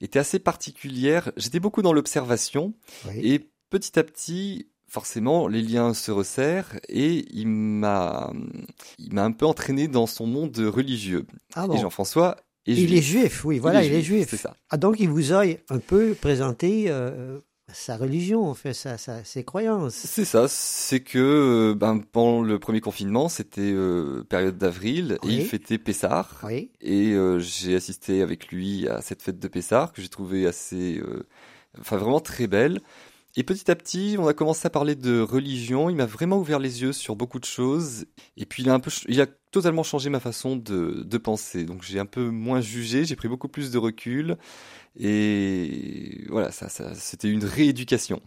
était 0.00 0.18
assez 0.18 0.38
particulière. 0.38 1.32
J'étais 1.36 1.60
beaucoup 1.60 1.82
dans 1.82 1.92
l'observation. 1.92 2.74
Oui. 3.08 3.20
Et 3.22 3.50
petit 3.70 3.98
à 3.98 4.04
petit, 4.04 4.68
forcément, 4.88 5.48
les 5.48 5.62
liens 5.62 5.94
se 5.94 6.10
resserrent. 6.12 6.78
Et 6.88 7.26
il 7.32 7.48
m'a, 7.48 8.32
il 8.98 9.12
m'a 9.14 9.24
un 9.24 9.32
peu 9.32 9.46
entraîné 9.46 9.88
dans 9.88 10.06
son 10.06 10.26
monde 10.26 10.56
religieux. 10.58 11.26
Ah 11.54 11.64
Et 11.64 11.68
bon. 11.68 11.76
Jean-François 11.78 12.36
est 12.66 12.72
Il 12.74 12.88
juif. 12.88 12.92
est 12.98 13.02
juif, 13.02 13.44
oui, 13.44 13.58
voilà, 13.58 13.82
il 13.84 13.92
est 13.92 14.02
juif. 14.02 14.28
C'est 14.30 14.36
ça. 14.36 14.54
Ah, 14.68 14.76
donc 14.76 15.00
il 15.00 15.08
vous 15.08 15.32
a 15.32 15.42
un 15.70 15.78
peu 15.78 16.14
présenté 16.14 16.84
euh, 16.88 17.40
sa 17.72 17.96
religion, 17.96 18.48
en 18.48 18.54
fait, 18.54 18.72
sa, 18.74 18.98
sa- 18.98 19.24
ses 19.24 19.44
croyances. 19.44 19.94
C'est 19.94 20.24
ça, 20.24 20.46
c'est 20.48 21.00
que 21.00 21.18
euh, 21.18 21.74
ben, 21.74 22.00
pendant 22.12 22.42
le 22.42 22.58
premier 22.58 22.80
confinement, 22.80 23.28
c'était 23.28 23.60
euh, 23.72 24.24
période 24.28 24.58
d'avril, 24.58 25.18
Oui. 25.22 25.34
et 25.34 25.36
il 25.38 25.44
fêtait 25.46 25.78
Pessard. 25.78 26.40
Oui. 26.44 26.70
Et 26.80 27.12
euh, 27.12 27.38
j'ai 27.38 27.74
assisté 27.76 28.22
avec 28.22 28.48
lui 28.48 28.88
à 28.88 29.00
cette 29.00 29.22
fête 29.22 29.38
de 29.38 29.48
Pessard 29.48 29.92
que 29.92 30.02
j'ai 30.02 30.08
trouvé 30.08 30.46
assez, 30.46 30.98
euh, 30.98 31.26
enfin 31.80 31.96
vraiment 31.96 32.20
très 32.20 32.46
belle. 32.46 32.80
Et 33.36 33.44
petit 33.44 33.70
à 33.70 33.76
petit, 33.76 34.16
on 34.18 34.26
a 34.26 34.34
commencé 34.34 34.66
à 34.66 34.70
parler 34.70 34.96
de 34.96 35.20
religion. 35.20 35.88
Il 35.88 35.96
m'a 35.96 36.06
vraiment 36.06 36.38
ouvert 36.38 36.58
les 36.58 36.82
yeux 36.82 36.92
sur 36.92 37.14
beaucoup 37.14 37.38
de 37.38 37.44
choses. 37.44 38.06
Et 38.36 38.44
puis 38.44 38.62
il 38.64 38.68
a 38.68 38.74
un 38.74 38.80
peu, 38.80 38.90
ch- 38.90 39.06
il 39.08 39.20
a 39.20 39.26
totalement 39.52 39.84
changé 39.84 40.10
ma 40.10 40.18
façon 40.20 40.56
de, 40.56 41.04
de 41.04 41.18
penser. 41.18 41.64
Donc 41.64 41.82
j'ai 41.82 42.00
un 42.00 42.06
peu 42.06 42.28
moins 42.30 42.60
jugé, 42.60 43.04
j'ai 43.04 43.14
pris 43.16 43.28
beaucoup 43.28 43.48
plus 43.48 43.70
de 43.70 43.78
recul. 43.78 44.36
Et 44.98 46.24
voilà, 46.28 46.50
ça, 46.50 46.68
ça, 46.68 46.94
c'était 46.94 47.28
une 47.30 47.44
rééducation. 47.44 48.20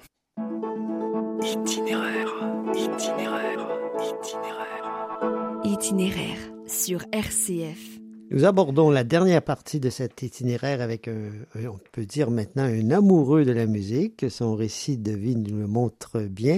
Itinéraire, 1.41 2.33
itinéraire, 2.73 3.67
itinéraire. 3.99 5.59
Itinéraire 5.65 6.37
sur 6.65 7.03
RCF. 7.11 7.99
Nous 8.33 8.45
abordons 8.45 8.89
la 8.89 9.03
dernière 9.03 9.43
partie 9.43 9.79
de 9.79 9.91
cet 9.91 10.23
itinéraire 10.23 10.81
avec 10.81 11.07
un, 11.07 11.29
on 11.55 11.77
peut 11.91 12.07
dire 12.07 12.31
maintenant 12.31 12.63
un 12.63 12.89
amoureux 12.89 13.45
de 13.45 13.51
la 13.51 13.67
musique. 13.67 14.25
Son 14.31 14.55
récit 14.55 14.97
de 14.97 15.11
vie 15.11 15.35
nous 15.35 15.55
le 15.55 15.67
montre 15.67 16.19
bien. 16.19 16.57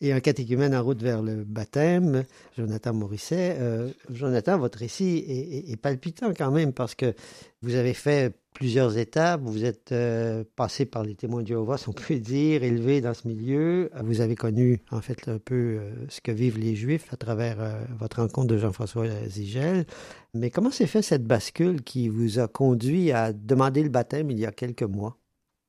Et 0.00 0.12
un 0.12 0.20
catéchumène 0.20 0.76
en 0.76 0.82
route 0.84 1.02
vers 1.02 1.22
le 1.22 1.42
baptême, 1.42 2.24
Jonathan 2.56 2.94
Morisset. 2.94 3.56
Euh, 3.58 3.90
Jonathan, 4.10 4.56
votre 4.56 4.78
récit 4.78 5.24
est, 5.26 5.70
est- 5.72 5.76
palpitant 5.76 6.32
quand 6.36 6.52
même 6.52 6.72
parce 6.72 6.94
que 6.94 7.14
vous 7.62 7.74
avez 7.74 7.94
fait 7.94 8.32
plusieurs 8.54 8.96
étapes. 8.96 9.40
Vous 9.42 9.64
êtes 9.64 9.90
euh, 9.90 10.44
passé 10.54 10.86
par 10.86 11.02
les 11.02 11.16
témoins 11.16 11.42
de 11.42 11.48
Jéhovah, 11.48 11.78
si 11.78 11.88
on 11.88 11.92
peut 11.92 12.14
dire, 12.20 12.62
élevé 12.62 13.00
dans 13.00 13.12
ce 13.12 13.26
milieu. 13.26 13.90
Vous 14.04 14.20
avez 14.20 14.36
connu 14.36 14.80
en 14.92 15.00
fait 15.00 15.26
un 15.28 15.38
peu 15.38 15.54
euh, 15.80 15.90
ce 16.08 16.20
que 16.20 16.30
vivent 16.30 16.58
les 16.58 16.76
Juifs 16.76 17.12
à 17.12 17.16
travers 17.16 17.56
votre 17.98 18.20
rencontre 18.22 18.46
de 18.46 18.56
Jean-François 18.56 19.06
Zigel. 19.28 19.84
Mais 20.32 20.50
comment 20.50 20.70
s'est 20.70 20.86
fait 20.86 21.02
cette 21.02 21.24
bascule 21.24 21.82
qui 21.82 22.08
vous 22.08 22.38
a 22.38 22.46
conduit 22.46 23.10
à 23.10 23.32
demander 23.32 23.82
le 23.82 23.88
baptême 23.88 24.30
il 24.30 24.38
y 24.38 24.46
a 24.46 24.52
quelques 24.52 24.84
mois? 24.84 25.18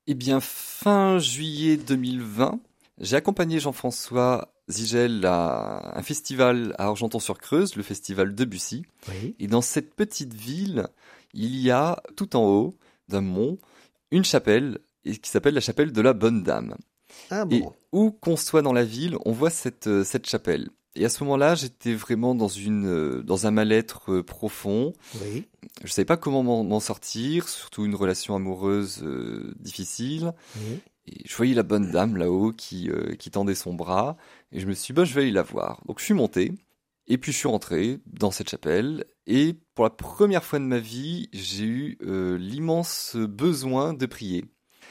Eh 0.06 0.14
bien, 0.16 0.40
fin 0.40 1.20
juillet 1.20 1.78
2020, 1.78 2.60
j'ai 3.00 3.16
accompagné 3.16 3.60
Jean-François 3.60 4.54
Zigel 4.70 5.26
à 5.26 5.98
un 5.98 6.04
festival 6.04 6.76
à 6.78 6.86
Argenton-sur-Creuse, 6.86 7.76
le 7.76 7.84
festival 7.84 8.36
Debussy. 8.36 8.84
Oui. 9.08 9.36
Et 9.40 9.48
dans 9.48 9.62
cette 9.62 9.94
petite 9.96 10.34
ville, 10.34 10.88
il 11.34 11.56
y 11.60 11.72
a 11.72 12.02
tout 12.16 12.36
en 12.36 12.44
haut 12.44 12.76
d'un 13.08 13.22
mont 13.22 13.58
une 14.12 14.24
chapelle 14.26 14.80
et 15.06 15.16
qui 15.18 15.30
s'appelle 15.30 15.54
la 15.54 15.62
chapelle 15.62 15.92
de 15.92 16.02
la 16.02 16.14
Bonne 16.14 16.44
Dame. 16.44 16.76
Ah 17.32 17.46
Et 17.50 17.64
où 17.92 18.12
qu'on 18.12 18.38
soit 18.38 18.62
dans 18.62 18.74
la 18.74 18.84
ville, 18.84 19.18
on 19.26 19.32
voit 19.32 19.50
cette, 19.50 19.88
euh, 19.88 20.04
cette 20.04 20.28
chapelle. 20.28 20.70
Et 20.96 21.06
à 21.06 21.10
ce 21.10 21.24
moment-là, 21.24 21.56
j'étais 21.56 21.94
vraiment 21.94 22.36
dans, 22.36 22.48
une, 22.48 22.88
euh, 22.88 23.24
dans 23.24 23.48
un 23.48 23.52
mal-être 23.52 24.12
euh, 24.12 24.24
profond. 24.24 24.94
Oui. 25.22 25.46
Je 25.84 25.92
savais 25.92 26.06
pas 26.06 26.18
comment 26.18 26.44
m'en 26.44 26.64
m'en 26.64 26.80
sortir, 26.80 27.48
surtout 27.48 27.86
une 27.86 27.96
relation 27.96 28.36
amoureuse 28.36 29.02
euh, 29.04 29.54
difficile. 29.60 30.34
oui. 30.58 30.80
Je 31.26 31.36
voyais 31.36 31.54
la 31.54 31.64
bonne 31.64 31.92
dame 31.92 32.18
là-haut 32.18 32.52
qui, 32.52 32.90
euh, 32.90 33.16
qui 33.16 33.32
tendait 33.32 33.56
son 33.56 33.74
bras. 33.74 34.18
Et 34.52 34.60
je 34.60 34.68
me 34.68 34.74
suis 34.74 34.94
dit, 34.94 34.96
bah, 34.96 35.06
je 35.06 35.14
vais 35.14 35.22
aller 35.22 35.32
la 35.32 35.44
voir. 35.44 35.82
Donc 35.86 36.00
je 36.00 36.06
suis 36.06 36.14
monté. 36.14 36.54
Et 37.08 37.18
puis 37.18 37.32
je 37.32 37.38
suis 37.38 37.48
rentré 37.48 38.00
dans 38.06 38.32
cette 38.32 38.50
chapelle. 38.50 39.06
Et 39.26 39.56
pour 39.76 39.84
la 39.84 39.90
première 39.90 40.44
fois 40.44 40.60
de 40.60 40.66
ma 40.66 40.80
vie, 40.80 41.30
j'ai 41.34 41.66
eu 41.66 41.98
euh, 42.04 42.38
l'immense 42.38 43.16
besoin 43.16 43.94
de 43.94 44.06
prier. 44.06 44.46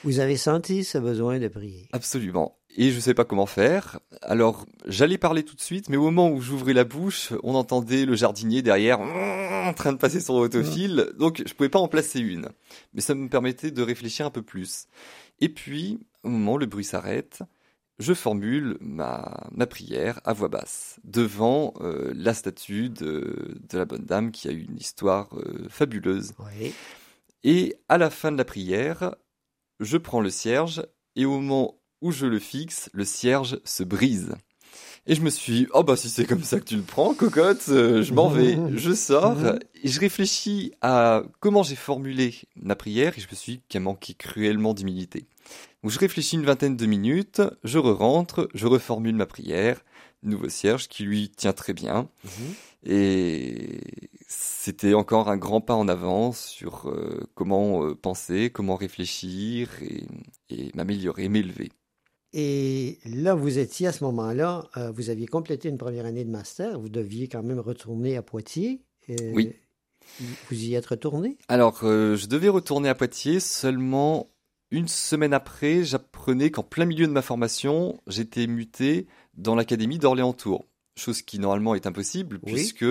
Vous 0.05 0.21
avez 0.21 0.37
senti 0.37 0.85
ce 0.85 0.99
besoin 0.99 1.39
de 1.39 1.49
prier? 1.49 1.89
Absolument. 1.93 2.58
Et 2.81 2.93
je 2.93 2.97
ne 2.97 3.01
sais 3.01 3.12
pas 3.12 3.25
comment 3.25 3.47
faire. 3.47 3.99
Alors, 4.23 4.64
j'allais 4.87 5.19
parler 5.19 5.43
tout 5.43 5.57
de 5.57 5.61
suite, 5.61 5.88
mais 5.88 5.97
au 5.97 6.05
moment 6.05 6.31
où 6.31 6.41
j'ouvrais 6.41 6.75
la 6.75 6.85
bouche, 6.85 7.33
on 7.43 7.57
entendait 7.57 8.07
le 8.07 8.14
jardinier 8.14 8.62
derrière 8.62 9.01
en 9.01 9.75
train 9.75 9.93
de 9.93 9.99
passer 9.99 10.21
son 10.21 10.35
autofil, 10.35 11.11
donc 11.19 11.43
je 11.45 11.53
pouvais 11.55 11.69
pas 11.69 11.81
en 11.81 11.88
placer 11.88 12.21
une. 12.21 12.51
Mais 12.95 13.01
ça 13.01 13.17
me 13.17 13.29
permettait 13.29 13.73
de 13.73 13.83
réfléchir 13.83 14.27
un 14.27 14.31
peu 14.31 14.43
plus. 14.43 14.87
Et 15.41 15.49
puis, 15.49 15.99
au 16.23 16.29
moment 16.29 16.53
où 16.53 16.59
le 16.59 16.67
bruit 16.67 16.85
s'arrête, 16.85 17.41
je 17.99 18.14
formule 18.14 18.79
ma, 18.81 19.49
ma 19.51 19.67
prière 19.67 20.21
à 20.25 20.33
voix 20.33 20.49
basse 20.49 21.01
devant 21.03 21.75
euh, 21.81 22.12
la 22.14 22.33
statue 22.33 22.91
de, 22.91 23.59
de, 23.69 23.77
la 23.77 23.87
bonne 23.87 24.05
dame 24.05 24.31
qui 24.31 24.47
a 24.47 24.53
eu 24.53 24.62
une 24.62 24.77
histoire 24.77 25.37
euh, 25.37 25.67
fabuleuse. 25.69 26.33
Oui. 26.38 26.73
Et 27.43 27.75
à 27.88 27.99
la 27.99 28.11
fin 28.11 28.31
de 28.31 28.38
la 28.38 28.45
prière, 28.45 29.17
je 29.81 29.97
prends 29.97 30.21
le 30.21 30.31
cierge 30.31 30.87
et 31.17 31.25
au 31.25 31.41
moment 31.41 31.78
où 32.01 32.13
je 32.13 32.27
le 32.27 32.39
fixe, 32.39 32.91
le 32.93 33.05
cierge 33.05 33.59
se 33.65 33.83
brise. 33.83 34.35
Et 35.07 35.15
je 35.15 35.23
me 35.23 35.31
suis 35.31 35.53
dit, 35.53 35.67
oh 35.73 35.83
bah 35.83 35.97
si 35.97 36.11
c'est 36.11 36.27
comme 36.27 36.43
ça 36.43 36.61
que 36.61 36.65
tu 36.67 36.77
le 36.77 36.83
prends, 36.83 37.15
cocotte, 37.15 37.65
euh, 37.71 38.03
je 38.03 38.13
m'en 38.13 38.29
vais. 38.29 38.59
Je 38.77 38.93
sors 38.93 39.39
et 39.83 39.89
je 39.89 40.01
réfléchis 40.01 40.73
à 40.83 41.23
comment 41.41 41.63
j'ai 41.63 41.77
formulé 41.77 42.35
ma 42.57 42.77
prière 42.77 43.17
et 43.17 43.21
je 43.21 43.29
me 43.31 43.35
suis 43.35 43.53
dit 43.53 43.63
qu'elle 43.69 43.83
manquait 43.83 44.15
cruellement 44.15 44.75
d'humilité. 44.75 45.27
Donc 45.83 45.93
je 45.93 45.99
réfléchis 45.99 46.37
une 46.37 46.45
vingtaine 46.45 46.77
de 46.77 46.87
minutes, 46.87 47.41
je 47.65 47.79
re-rentre, 47.79 48.49
je 48.53 48.67
reformule 48.67 49.15
ma 49.15 49.27
prière, 49.27 49.81
nouveau 50.23 50.49
cierge 50.49 50.89
qui 50.89 51.05
lui 51.05 51.31
tient 51.31 51.53
très 51.53 51.73
bien. 51.73 52.09
Mhm. 52.25 52.55
Et 52.85 53.81
c'était 54.27 54.95
encore 54.95 55.29
un 55.31 55.37
grand 55.37 55.61
pas 55.61 55.75
en 55.75 55.89
avant 55.89 56.33
sur 56.33 56.89
euh, 56.89 57.27
comment 57.35 57.85
euh, 57.85 57.95
penser, 57.95 58.51
comment 58.51 58.77
réfléchir 58.77 59.71
et, 59.83 60.05
et 60.51 60.71
m'améliorer, 60.75 61.29
m'élever. 61.29 61.71
Et 62.33 62.99
là, 63.07 63.35
vous 63.35 63.59
étiez 63.59 63.87
à 63.87 63.93
ce 63.93 64.05
moment-là, 64.05 64.69
euh, 64.77 64.91
vous 64.91 65.11
aviez 65.11 65.27
complété 65.27 65.69
une 65.69 65.79
première 65.79 66.05
année 66.05 66.25
de 66.25 66.31
master, 66.31 66.79
vous 66.79 66.88
deviez 66.91 67.29
quand 67.29 67.43
même 67.43 67.61
retourner 67.61 68.17
à 68.17 68.23
Poitiers. 68.23 68.83
Euh, 69.11 69.33
Oui. 69.35 69.53
Vous 70.51 70.57
y 70.57 70.75
êtes 70.75 70.87
retourné? 70.87 71.37
Alors, 71.49 71.81
euh, 71.85 72.17
je 72.17 72.27
devais 72.27 72.49
retourner 72.49 72.88
à 72.88 72.95
Poitiers 72.95 73.41
seulement 73.41 74.31
une 74.71 74.88
semaine 74.88 75.33
après, 75.33 75.85
j'apprenais 75.85 76.51
qu'en 76.51 76.62
plein 76.62 76.85
milieu 76.85 77.07
de 77.07 77.12
ma 77.12 77.23
formation, 77.23 78.01
j'étais 78.07 78.47
muté 78.47 79.07
dans 79.35 79.55
l'académie 79.55 79.99
d'Orléans-Tours. 79.99 80.67
Chose 80.99 81.23
qui 81.23 81.38
normalement 81.38 81.75
est 81.75 81.87
impossible, 81.87 82.41
Oui. 82.43 82.53
puisque 82.53 82.85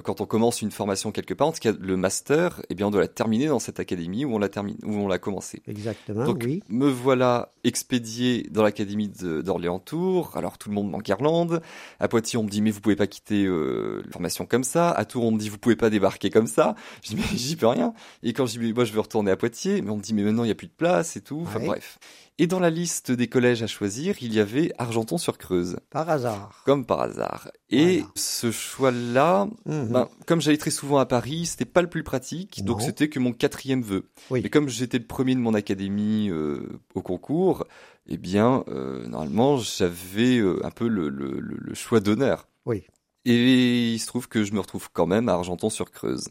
quand 0.00 0.20
on 0.20 0.26
commence 0.26 0.62
une 0.62 0.70
formation 0.70 1.12
quelque 1.12 1.34
part, 1.34 1.48
en 1.48 1.52
tout 1.52 1.60
cas 1.60 1.72
le 1.78 1.96
master, 1.96 2.62
eh 2.70 2.74
bien 2.74 2.86
on 2.86 2.90
doit 2.90 3.00
la 3.02 3.08
terminer 3.08 3.46
dans 3.48 3.58
cette 3.58 3.80
académie 3.80 4.24
où 4.24 4.34
on 4.34 4.38
l'a 4.38 4.48
terminé, 4.48 4.78
où 4.84 4.94
on 4.94 5.08
l'a 5.08 5.18
commencé. 5.18 5.62
Exactement, 5.66 6.24
Donc, 6.24 6.42
oui. 6.44 6.62
me 6.68 6.88
voilà 6.88 7.52
expédié 7.64 8.46
dans 8.50 8.62
l'académie 8.62 9.08
de- 9.08 9.42
d'Orléans-Tours. 9.42 10.36
Alors, 10.36 10.58
tout 10.58 10.68
le 10.68 10.74
monde 10.74 10.90
m'enguirlande. 10.90 11.62
À 12.00 12.08
Poitiers, 12.08 12.38
on 12.38 12.42
me 12.44 12.48
dit, 12.48 12.60
mais 12.62 12.70
vous 12.70 12.80
pouvez 12.80 12.96
pas 12.96 13.06
quitter 13.06 13.44
euh, 13.46 14.02
la 14.04 14.10
formation 14.12 14.46
comme 14.46 14.64
ça. 14.64 14.90
À 14.90 15.04
Tours, 15.04 15.24
on 15.24 15.30
me 15.32 15.38
dit, 15.38 15.48
vous 15.48 15.58
pouvez 15.58 15.76
pas 15.76 15.90
débarquer 15.90 16.30
comme 16.30 16.46
ça. 16.46 16.74
Je 17.02 17.10
dis, 17.10 17.16
mais 17.16 17.22
j'y 17.36 17.56
peux 17.56 17.66
rien. 17.68 17.92
Et 18.22 18.32
quand 18.32 18.46
je 18.46 18.58
dis, 18.58 18.64
mais 18.66 18.72
moi, 18.72 18.84
je 18.84 18.92
veux 18.92 19.00
retourner 19.00 19.30
à 19.30 19.36
Poitiers, 19.36 19.82
mais 19.82 19.90
on 19.90 19.96
me 19.96 20.02
dit, 20.02 20.14
mais 20.14 20.22
maintenant, 20.22 20.44
il 20.44 20.48
y 20.48 20.52
a 20.52 20.54
plus 20.56 20.66
de 20.68 20.72
place 20.72 21.16
et 21.16 21.20
tout. 21.20 21.40
Enfin, 21.42 21.60
Ouais. 21.60 21.66
bref. 21.66 21.98
Et 22.38 22.46
dans 22.46 22.58
la 22.60 22.70
liste 22.70 23.12
des 23.12 23.28
collèges 23.28 23.62
à 23.62 23.66
choisir, 23.66 24.16
il 24.22 24.32
y 24.32 24.40
avait 24.40 24.72
Argenton-sur-Creuse, 24.78 25.76
Par 25.90 26.08
hasard. 26.08 26.62
comme 26.64 26.86
par 26.86 27.00
hasard. 27.02 27.50
Et 27.68 27.98
Voilà. 27.98 28.12
ce 28.16 28.50
choix-là, 28.50 29.48
Mhm. 29.66 29.88
ben, 29.92 30.08
comme 30.26 30.40
j'allais 30.40 30.56
très 30.56 30.70
souvent 30.70 30.96
à 30.98 31.06
Paris, 31.06 31.46
c'était 31.46 31.66
pas 31.66 31.82
le 31.82 31.90
plus 31.90 32.02
pratique, 32.02 32.64
donc 32.64 32.80
c'était 32.82 33.08
que 33.08 33.18
mon 33.18 33.32
quatrième 33.32 33.82
vœu. 33.82 34.08
Oui. 34.30 34.40
Mais 34.42 34.48
comme 34.50 34.68
j'étais 34.68 34.98
le 34.98 35.06
premier 35.06 35.34
de 35.34 35.40
mon 35.40 35.54
académie 35.54 36.30
euh, 36.30 36.66
au 36.94 37.02
concours, 37.02 37.64
eh 38.08 38.16
bien, 38.16 38.64
euh, 38.68 39.06
normalement, 39.06 39.58
j'avais 39.58 40.38
euh, 40.38 40.64
un 40.64 40.70
peu 40.70 40.88
le, 40.88 41.10
le- 41.10 41.38
le- 41.38 41.58
le 41.60 41.74
choix 41.74 42.00
d'honneur. 42.00 42.48
Oui. 42.64 42.82
Et 43.24 43.92
il 43.92 43.98
se 44.00 44.06
trouve 44.06 44.26
que 44.26 44.42
je 44.42 44.52
me 44.52 44.58
retrouve 44.60 44.88
quand 44.92 45.06
même 45.06 45.28
à 45.28 45.34
Argenton-sur-Creuse. 45.34 46.28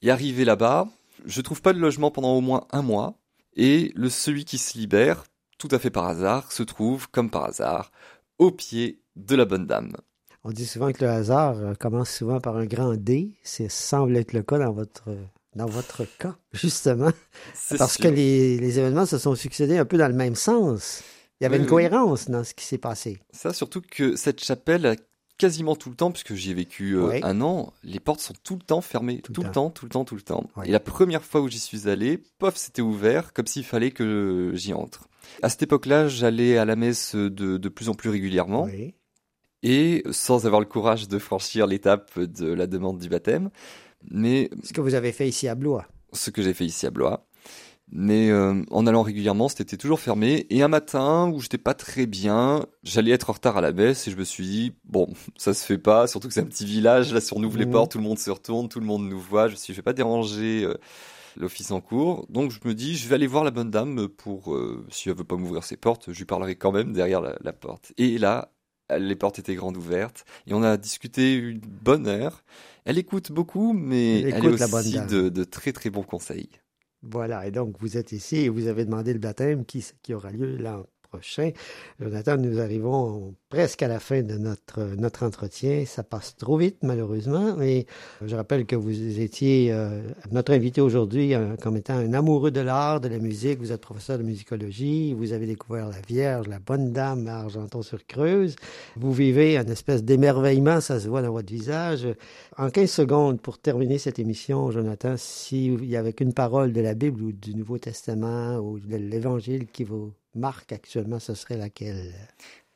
Et 0.00 0.10
arrivé 0.10 0.44
là-bas, 0.44 0.88
je 1.24 1.40
trouve 1.40 1.62
pas 1.62 1.72
de 1.72 1.78
logement 1.78 2.10
pendant 2.10 2.32
au 2.34 2.40
moins 2.40 2.66
un 2.72 2.82
mois, 2.82 3.14
et 3.54 3.92
le 3.94 4.08
celui 4.08 4.44
qui 4.44 4.58
se 4.58 4.76
libère, 4.76 5.22
tout 5.68 5.74
à 5.74 5.78
fait 5.78 5.90
par 5.90 6.06
hasard, 6.06 6.50
se 6.50 6.62
trouve, 6.64 7.08
comme 7.10 7.30
par 7.30 7.44
hasard, 7.44 7.92
au 8.38 8.50
pied 8.50 9.00
de 9.14 9.36
la 9.36 9.44
bonne 9.44 9.66
dame. 9.66 9.92
On 10.42 10.50
dit 10.50 10.66
souvent 10.66 10.90
que 10.90 11.04
le 11.04 11.10
hasard 11.10 11.56
euh, 11.58 11.74
commence 11.74 12.10
souvent 12.10 12.40
par 12.40 12.56
un 12.56 12.66
grand 12.66 12.94
D. 12.96 13.32
C'est 13.44 13.70
semble 13.70 14.16
être 14.16 14.32
le 14.32 14.42
cas 14.42 14.58
dans 14.58 14.72
votre, 14.72 15.04
dans 15.54 15.66
votre 15.66 16.04
cas, 16.18 16.36
justement. 16.52 17.12
Parce 17.78 17.94
sûr. 17.94 18.02
que 18.04 18.08
les, 18.08 18.58
les 18.58 18.78
événements 18.80 19.06
se 19.06 19.18
sont 19.18 19.36
succédés 19.36 19.78
un 19.78 19.84
peu 19.84 19.96
dans 19.98 20.08
le 20.08 20.14
même 20.14 20.34
sens. 20.34 21.02
Il 21.40 21.44
y 21.44 21.46
avait 21.46 21.58
Oui, 21.58 21.58
une 21.58 21.64
oui. 21.66 21.70
cohérence 21.70 22.28
dans 22.28 22.42
ce 22.42 22.54
qui 22.54 22.64
s'est 22.64 22.78
passé. 22.78 23.20
Ça, 23.30 23.52
surtout 23.52 23.82
que 23.88 24.16
cette 24.16 24.42
chapelle, 24.42 24.84
a 24.86 24.96
quasiment 25.38 25.76
tout 25.76 25.90
le 25.90 25.96
temps, 25.96 26.10
puisque 26.12 26.34
j'y 26.34 26.50
ai 26.50 26.54
vécu 26.54 26.96
euh, 26.96 27.18
un 27.22 27.40
an, 27.40 27.72
les 27.84 28.00
portes 28.00 28.20
sont 28.20 28.34
tout 28.44 28.54
le 28.54 28.62
temps 28.62 28.80
fermées. 28.80 29.20
Tout 29.22 29.32
Tout, 29.32 29.42
le 29.42 29.48
le 29.48 29.52
temps, 29.52 29.70
tout 29.70 29.86
le 29.86 29.90
temps, 29.90 30.04
tout 30.04 30.14
le 30.16 30.22
temps. 30.22 30.44
Et 30.64 30.70
la 30.72 30.80
première 30.80 31.24
fois 31.24 31.40
où 31.40 31.48
j'y 31.48 31.58
suis 31.60 31.88
allé, 31.88 32.18
pof, 32.38 32.56
c'était 32.56 32.82
ouvert, 32.82 33.32
comme 33.32 33.46
s'il 33.46 33.64
fallait 33.64 33.90
que 33.92 34.50
j'y 34.54 34.72
entre. 34.72 35.08
À 35.42 35.48
cette 35.48 35.62
époque-là, 35.62 36.08
j'allais 36.08 36.56
à 36.58 36.64
la 36.64 36.76
messe 36.76 37.14
de, 37.14 37.28
de 37.56 37.68
plus 37.68 37.88
en 37.88 37.94
plus 37.94 38.10
régulièrement, 38.10 38.64
Oui. 38.64 38.94
et 39.62 40.02
sans 40.10 40.46
avoir 40.46 40.60
le 40.60 40.66
courage 40.66 41.08
de 41.08 41.18
franchir 41.18 41.66
l'étape 41.66 42.18
de 42.18 42.52
la 42.52 42.66
demande 42.66 42.98
du 42.98 43.08
baptême, 43.08 43.50
mais 44.10 44.50
Ce 44.64 44.72
que 44.72 44.80
vous 44.80 44.94
avez 44.94 45.12
fait 45.12 45.28
ici 45.28 45.48
à 45.48 45.54
Blois. 45.54 45.86
ce 46.12 46.30
que 46.30 46.42
j'ai 46.42 46.54
fait 46.54 46.64
ici 46.66 46.86
à 46.86 46.90
Blois. 46.90 47.26
Mais 47.94 48.30
euh, 48.30 48.62
en 48.70 48.86
allant 48.86 49.02
régulièrement, 49.02 49.48
c'était 49.50 49.76
toujours 49.76 50.00
fermé. 50.00 50.46
Et 50.48 50.62
un 50.62 50.68
matin 50.68 51.28
où 51.30 51.40
j'étais 51.40 51.58
pas 51.58 51.74
très 51.74 52.06
bien, 52.06 52.64
j'allais 52.84 53.10
être 53.10 53.28
en 53.28 53.34
retard 53.34 53.58
à 53.58 53.60
la 53.60 53.72
messe 53.72 54.08
et 54.08 54.10
je 54.10 54.16
me 54.16 54.24
suis 54.24 54.44
dit 54.46 54.72
bon, 54.84 55.12
ça 55.36 55.52
se 55.52 55.62
fait 55.66 55.76
pas. 55.76 56.06
Surtout 56.06 56.28
que 56.28 56.32
c'est 56.32 56.40
un 56.40 56.46
petit 56.46 56.64
village. 56.64 57.12
Là, 57.12 57.20
si 57.20 57.34
on 57.34 57.42
ouvre 57.42 57.58
les 57.58 57.66
Mhm. 57.66 57.72
portes, 57.72 57.92
tout 57.92 57.98
le 57.98 58.04
monde 58.04 58.18
se 58.18 58.30
retourne, 58.30 58.70
tout 58.70 58.80
le 58.80 58.86
monde 58.86 59.06
nous 59.06 59.20
voit. 59.20 59.48
Je 59.48 59.52
me 59.52 59.56
suis, 59.56 59.72
dit, 59.72 59.74
je 59.74 59.78
vais 59.80 59.82
pas 59.82 59.92
déranger 59.92 60.64
euh, 60.64 60.74
l'office 61.36 61.70
en 61.70 61.80
cours. 61.80 62.26
Donc 62.28 62.50
je 62.50 62.60
me 62.64 62.74
dis, 62.74 62.96
je 62.96 63.08
vais 63.08 63.14
aller 63.14 63.26
voir 63.26 63.44
la 63.44 63.50
bonne 63.50 63.70
dame 63.70 64.08
pour 64.08 64.54
euh, 64.54 64.84
si 64.90 65.08
elle 65.08 65.16
veut 65.16 65.24
pas 65.24 65.36
m'ouvrir 65.36 65.64
ses 65.64 65.76
portes, 65.76 66.12
je 66.12 66.18
lui 66.18 66.24
parlerai 66.24 66.56
quand 66.56 66.72
même 66.72 66.92
derrière 66.92 67.20
la, 67.20 67.36
la 67.40 67.52
porte. 67.52 67.92
Et 67.98 68.18
là, 68.18 68.52
les 68.96 69.16
portes 69.16 69.38
étaient 69.38 69.54
grandes 69.54 69.76
ouvertes 69.76 70.24
et 70.46 70.54
on 70.54 70.62
a 70.62 70.76
discuté 70.76 71.34
une 71.34 71.60
bonne 71.60 72.06
heure. 72.06 72.44
Elle 72.84 72.98
écoute 72.98 73.32
beaucoup, 73.32 73.72
mais 73.72 74.20
Elle 74.20 74.34
elle, 74.34 74.44
est 74.44 74.74
aussi 74.74 75.00
de 75.00 75.44
très 75.44 75.72
très 75.72 75.90
bons 75.90 76.02
conseils. 76.02 76.50
Voilà, 77.02 77.46
et 77.46 77.50
donc 77.50 77.76
vous 77.80 77.96
êtes 77.96 78.12
ici 78.12 78.36
et 78.36 78.48
vous 78.48 78.68
avez 78.68 78.84
demandé 78.84 79.12
le 79.12 79.18
baptême 79.18 79.64
qui, 79.64 79.84
qui 80.02 80.14
aura 80.14 80.30
lieu 80.30 80.56
l'an 80.56 80.86
Jonathan, 82.00 82.36
nous 82.36 82.60
arrivons 82.60 83.34
presque 83.48 83.82
à 83.82 83.88
la 83.88 84.00
fin 84.00 84.22
de 84.22 84.34
notre, 84.36 84.82
notre 84.96 85.24
entretien. 85.24 85.84
Ça 85.86 86.02
passe 86.02 86.36
trop 86.36 86.56
vite, 86.56 86.78
malheureusement. 86.82 87.60
Et 87.60 87.86
je 88.24 88.34
rappelle 88.34 88.66
que 88.66 88.76
vous 88.76 89.20
étiez 89.20 89.72
euh, 89.72 90.02
notre 90.30 90.52
invité 90.52 90.80
aujourd'hui 90.80 91.34
comme 91.60 91.76
étant 91.76 91.94
un 91.94 92.12
amoureux 92.12 92.50
de 92.50 92.60
l'art, 92.60 93.00
de 93.00 93.08
la 93.08 93.18
musique. 93.18 93.58
Vous 93.58 93.72
êtes 93.72 93.80
professeur 93.80 94.18
de 94.18 94.22
musicologie. 94.22 95.14
Vous 95.14 95.32
avez 95.32 95.46
découvert 95.46 95.88
la 95.88 96.00
Vierge, 96.06 96.48
la 96.48 96.58
Bonne 96.58 96.92
Dame 96.92 97.26
à 97.28 97.40
Argenton-sur-Creuse. 97.40 98.56
Vous 98.96 99.12
vivez 99.12 99.58
un 99.58 99.66
espèce 99.66 100.02
d'émerveillement, 100.04 100.80
ça 100.80 100.98
se 100.98 101.08
voit 101.08 101.22
dans 101.22 101.32
votre 101.32 101.52
visage. 101.52 102.08
En 102.56 102.70
15 102.70 102.90
secondes, 102.90 103.40
pour 103.40 103.58
terminer 103.58 103.98
cette 103.98 104.18
émission, 104.18 104.70
Jonathan, 104.70 105.14
s'il 105.16 105.84
y 105.84 105.96
avait 105.96 106.12
qu'une 106.12 106.34
parole 106.34 106.72
de 106.72 106.80
la 106.80 106.94
Bible 106.94 107.22
ou 107.22 107.32
du 107.32 107.54
Nouveau 107.54 107.78
Testament 107.78 108.58
ou 108.58 108.78
de 108.78 108.96
l'Évangile 108.96 109.66
qui 109.66 109.84
vous 109.84 110.12
marque 110.34 110.72
actuellement, 110.72 111.18
ce 111.18 111.34
serait 111.34 111.56
laquelle? 111.56 112.14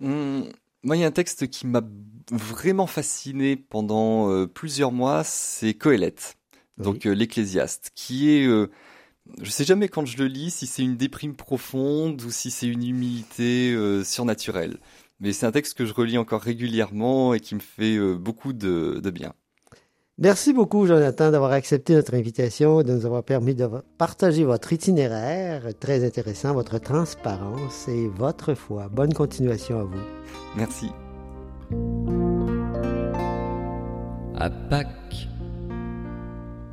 Hum, 0.01 0.49
moi, 0.83 0.97
il 0.97 1.01
y 1.01 1.05
a 1.05 1.07
un 1.07 1.11
texte 1.13 1.49
qui 1.49 1.67
m'a 1.67 1.83
vraiment 2.31 2.87
fasciné 2.87 3.57
pendant 3.57 4.31
euh, 4.31 4.47
plusieurs 4.47 4.93
mois, 4.93 5.25
c'est 5.25 5.75
Coëlette, 5.75 6.37
donc 6.79 7.07
euh, 7.07 7.13
l'Ecclésiaste, 7.15 7.91
qui 7.95 8.31
est, 8.31 8.47
euh, 8.47 8.71
je 9.43 9.51
sais 9.51 9.65
jamais 9.65 9.89
quand 9.89 10.07
je 10.07 10.19
le 10.19 10.27
lis 10.27 10.51
si 10.53 10.67
c'est 10.67 10.83
une 10.83 10.97
déprime 10.97 11.37
profonde 11.37 12.23
ou 12.23 12.31
si 12.31 12.51
c'est 12.51 12.69
une 12.69 12.87
humilité 12.87 13.73
euh, 13.75 14.05
surnaturelle. 14.05 14.79
Mais 15.21 15.33
c'est 15.33 15.47
un 15.47 15.53
texte 15.53 15.75
que 15.79 15.87
je 15.87 15.95
relis 15.95 16.19
encore 16.19 16.43
régulièrement 16.43 17.35
et 17.35 17.41
qui 17.41 17.55
me 17.55 17.61
fait 17.61 17.97
euh, 17.97 18.17
beaucoup 18.17 18.53
de, 18.53 19.01
de 19.03 19.11
bien. 19.11 19.35
Merci 20.19 20.55
beaucoup, 20.55 20.87
Jonathan, 20.87 21.31
d'avoir 21.31 21.53
accepté 21.53 21.95
notre 21.95 22.15
invitation, 22.15 22.83
de 22.83 22.93
nous 22.93 23.05
avoir 23.05 23.23
permis 23.23 23.55
de 23.55 23.69
partager 23.99 24.45
votre 24.45 24.73
itinéraire, 24.73 25.63
très 25.79 26.07
intéressant, 26.07 26.55
votre 26.55 26.79
transparence 26.79 27.87
et 27.89 28.09
votre 28.09 28.55
foi. 28.55 28.89
Bonne 28.89 29.13
continuation 29.13 29.81
à 29.81 29.85
vous. 29.85 30.01
Merci. 30.57 30.91
à 34.39 34.51
Pâques 34.51 35.29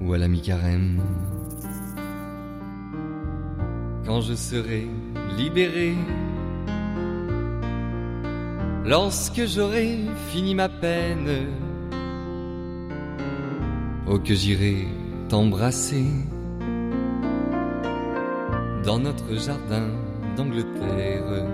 ou 0.02 0.14
à 0.14 0.18
la 0.18 0.28
mi-carême. 0.28 1.02
Quand 4.06 4.20
je 4.20 4.34
serai 4.34 4.88
libéré, 5.38 5.94
lorsque 8.86 9.46
j'aurai 9.46 10.00
fini 10.30 10.56
ma 10.56 10.68
peine, 10.68 11.48
oh 14.08 14.20
que 14.20 14.34
j'irai 14.34 14.88
t'embrasser 15.30 16.06
dans 18.84 19.00
notre 19.00 19.34
jardin 19.36 19.88
d'Angleterre. 20.36 21.46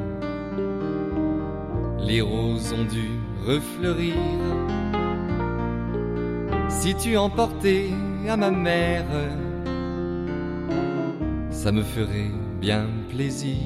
Les 1.99 2.21
roses 2.21 2.73
ont 2.73 2.85
dû 2.85 3.19
refleurir. 3.45 4.15
Si 6.69 6.95
tu 6.95 7.17
emportais 7.17 7.89
à 8.27 8.35
ma 8.35 8.49
mère, 8.49 9.05
ça 11.51 11.71
me 11.71 11.83
ferait 11.83 12.31
bien 12.59 12.87
plaisir. 13.09 13.57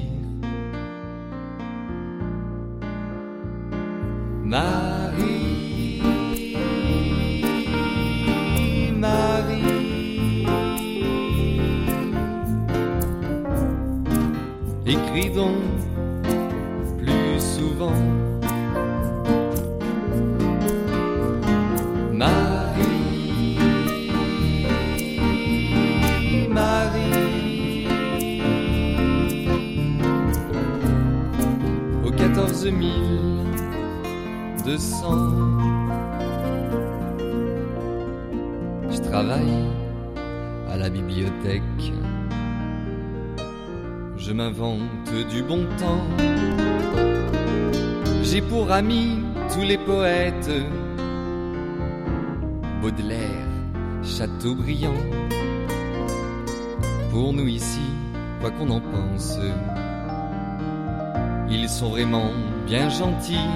J'ai 48.22 48.40
pour 48.40 48.70
amis 48.72 49.18
tous 49.52 49.62
les 49.62 49.78
poètes. 49.78 50.50
Baudelaire, 52.80 53.48
Chateaubriand. 54.02 54.92
Pour 57.10 57.32
nous 57.32 57.46
ici, 57.46 57.86
quoi 58.40 58.50
qu'on 58.50 58.70
en 58.70 58.80
pense, 58.80 59.38
ils 61.48 61.68
sont 61.68 61.90
vraiment 61.90 62.30
bien 62.66 62.88
gentils. 62.88 63.50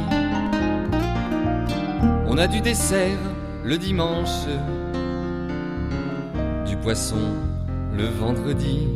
On 2.29 2.39
a 2.39 2.47
du 2.47 2.61
dessert 2.61 3.19
le 3.65 3.77
dimanche, 3.79 4.47
du 6.67 6.77
poisson 6.77 7.35
le 7.97 8.05
vendredi. 8.07 8.87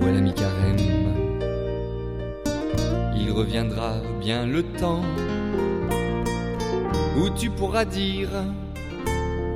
Ou 0.00 0.06
à 0.06 0.10
la 0.10 0.20
mi-carême, 0.20 0.76
il 3.16 3.30
reviendra 3.32 4.00
bien 4.20 4.46
le 4.46 4.62
temps 4.62 5.02
où 7.16 7.28
tu 7.36 7.50
pourras 7.50 7.84
dire 7.84 8.30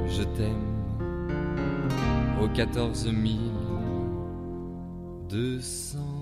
je 0.08 0.22
t'aime 0.22 0.74
au 2.42 2.48
quatorze 2.48 3.06
mille 3.06 3.52
deux 5.28 5.60
cents. 5.60 6.13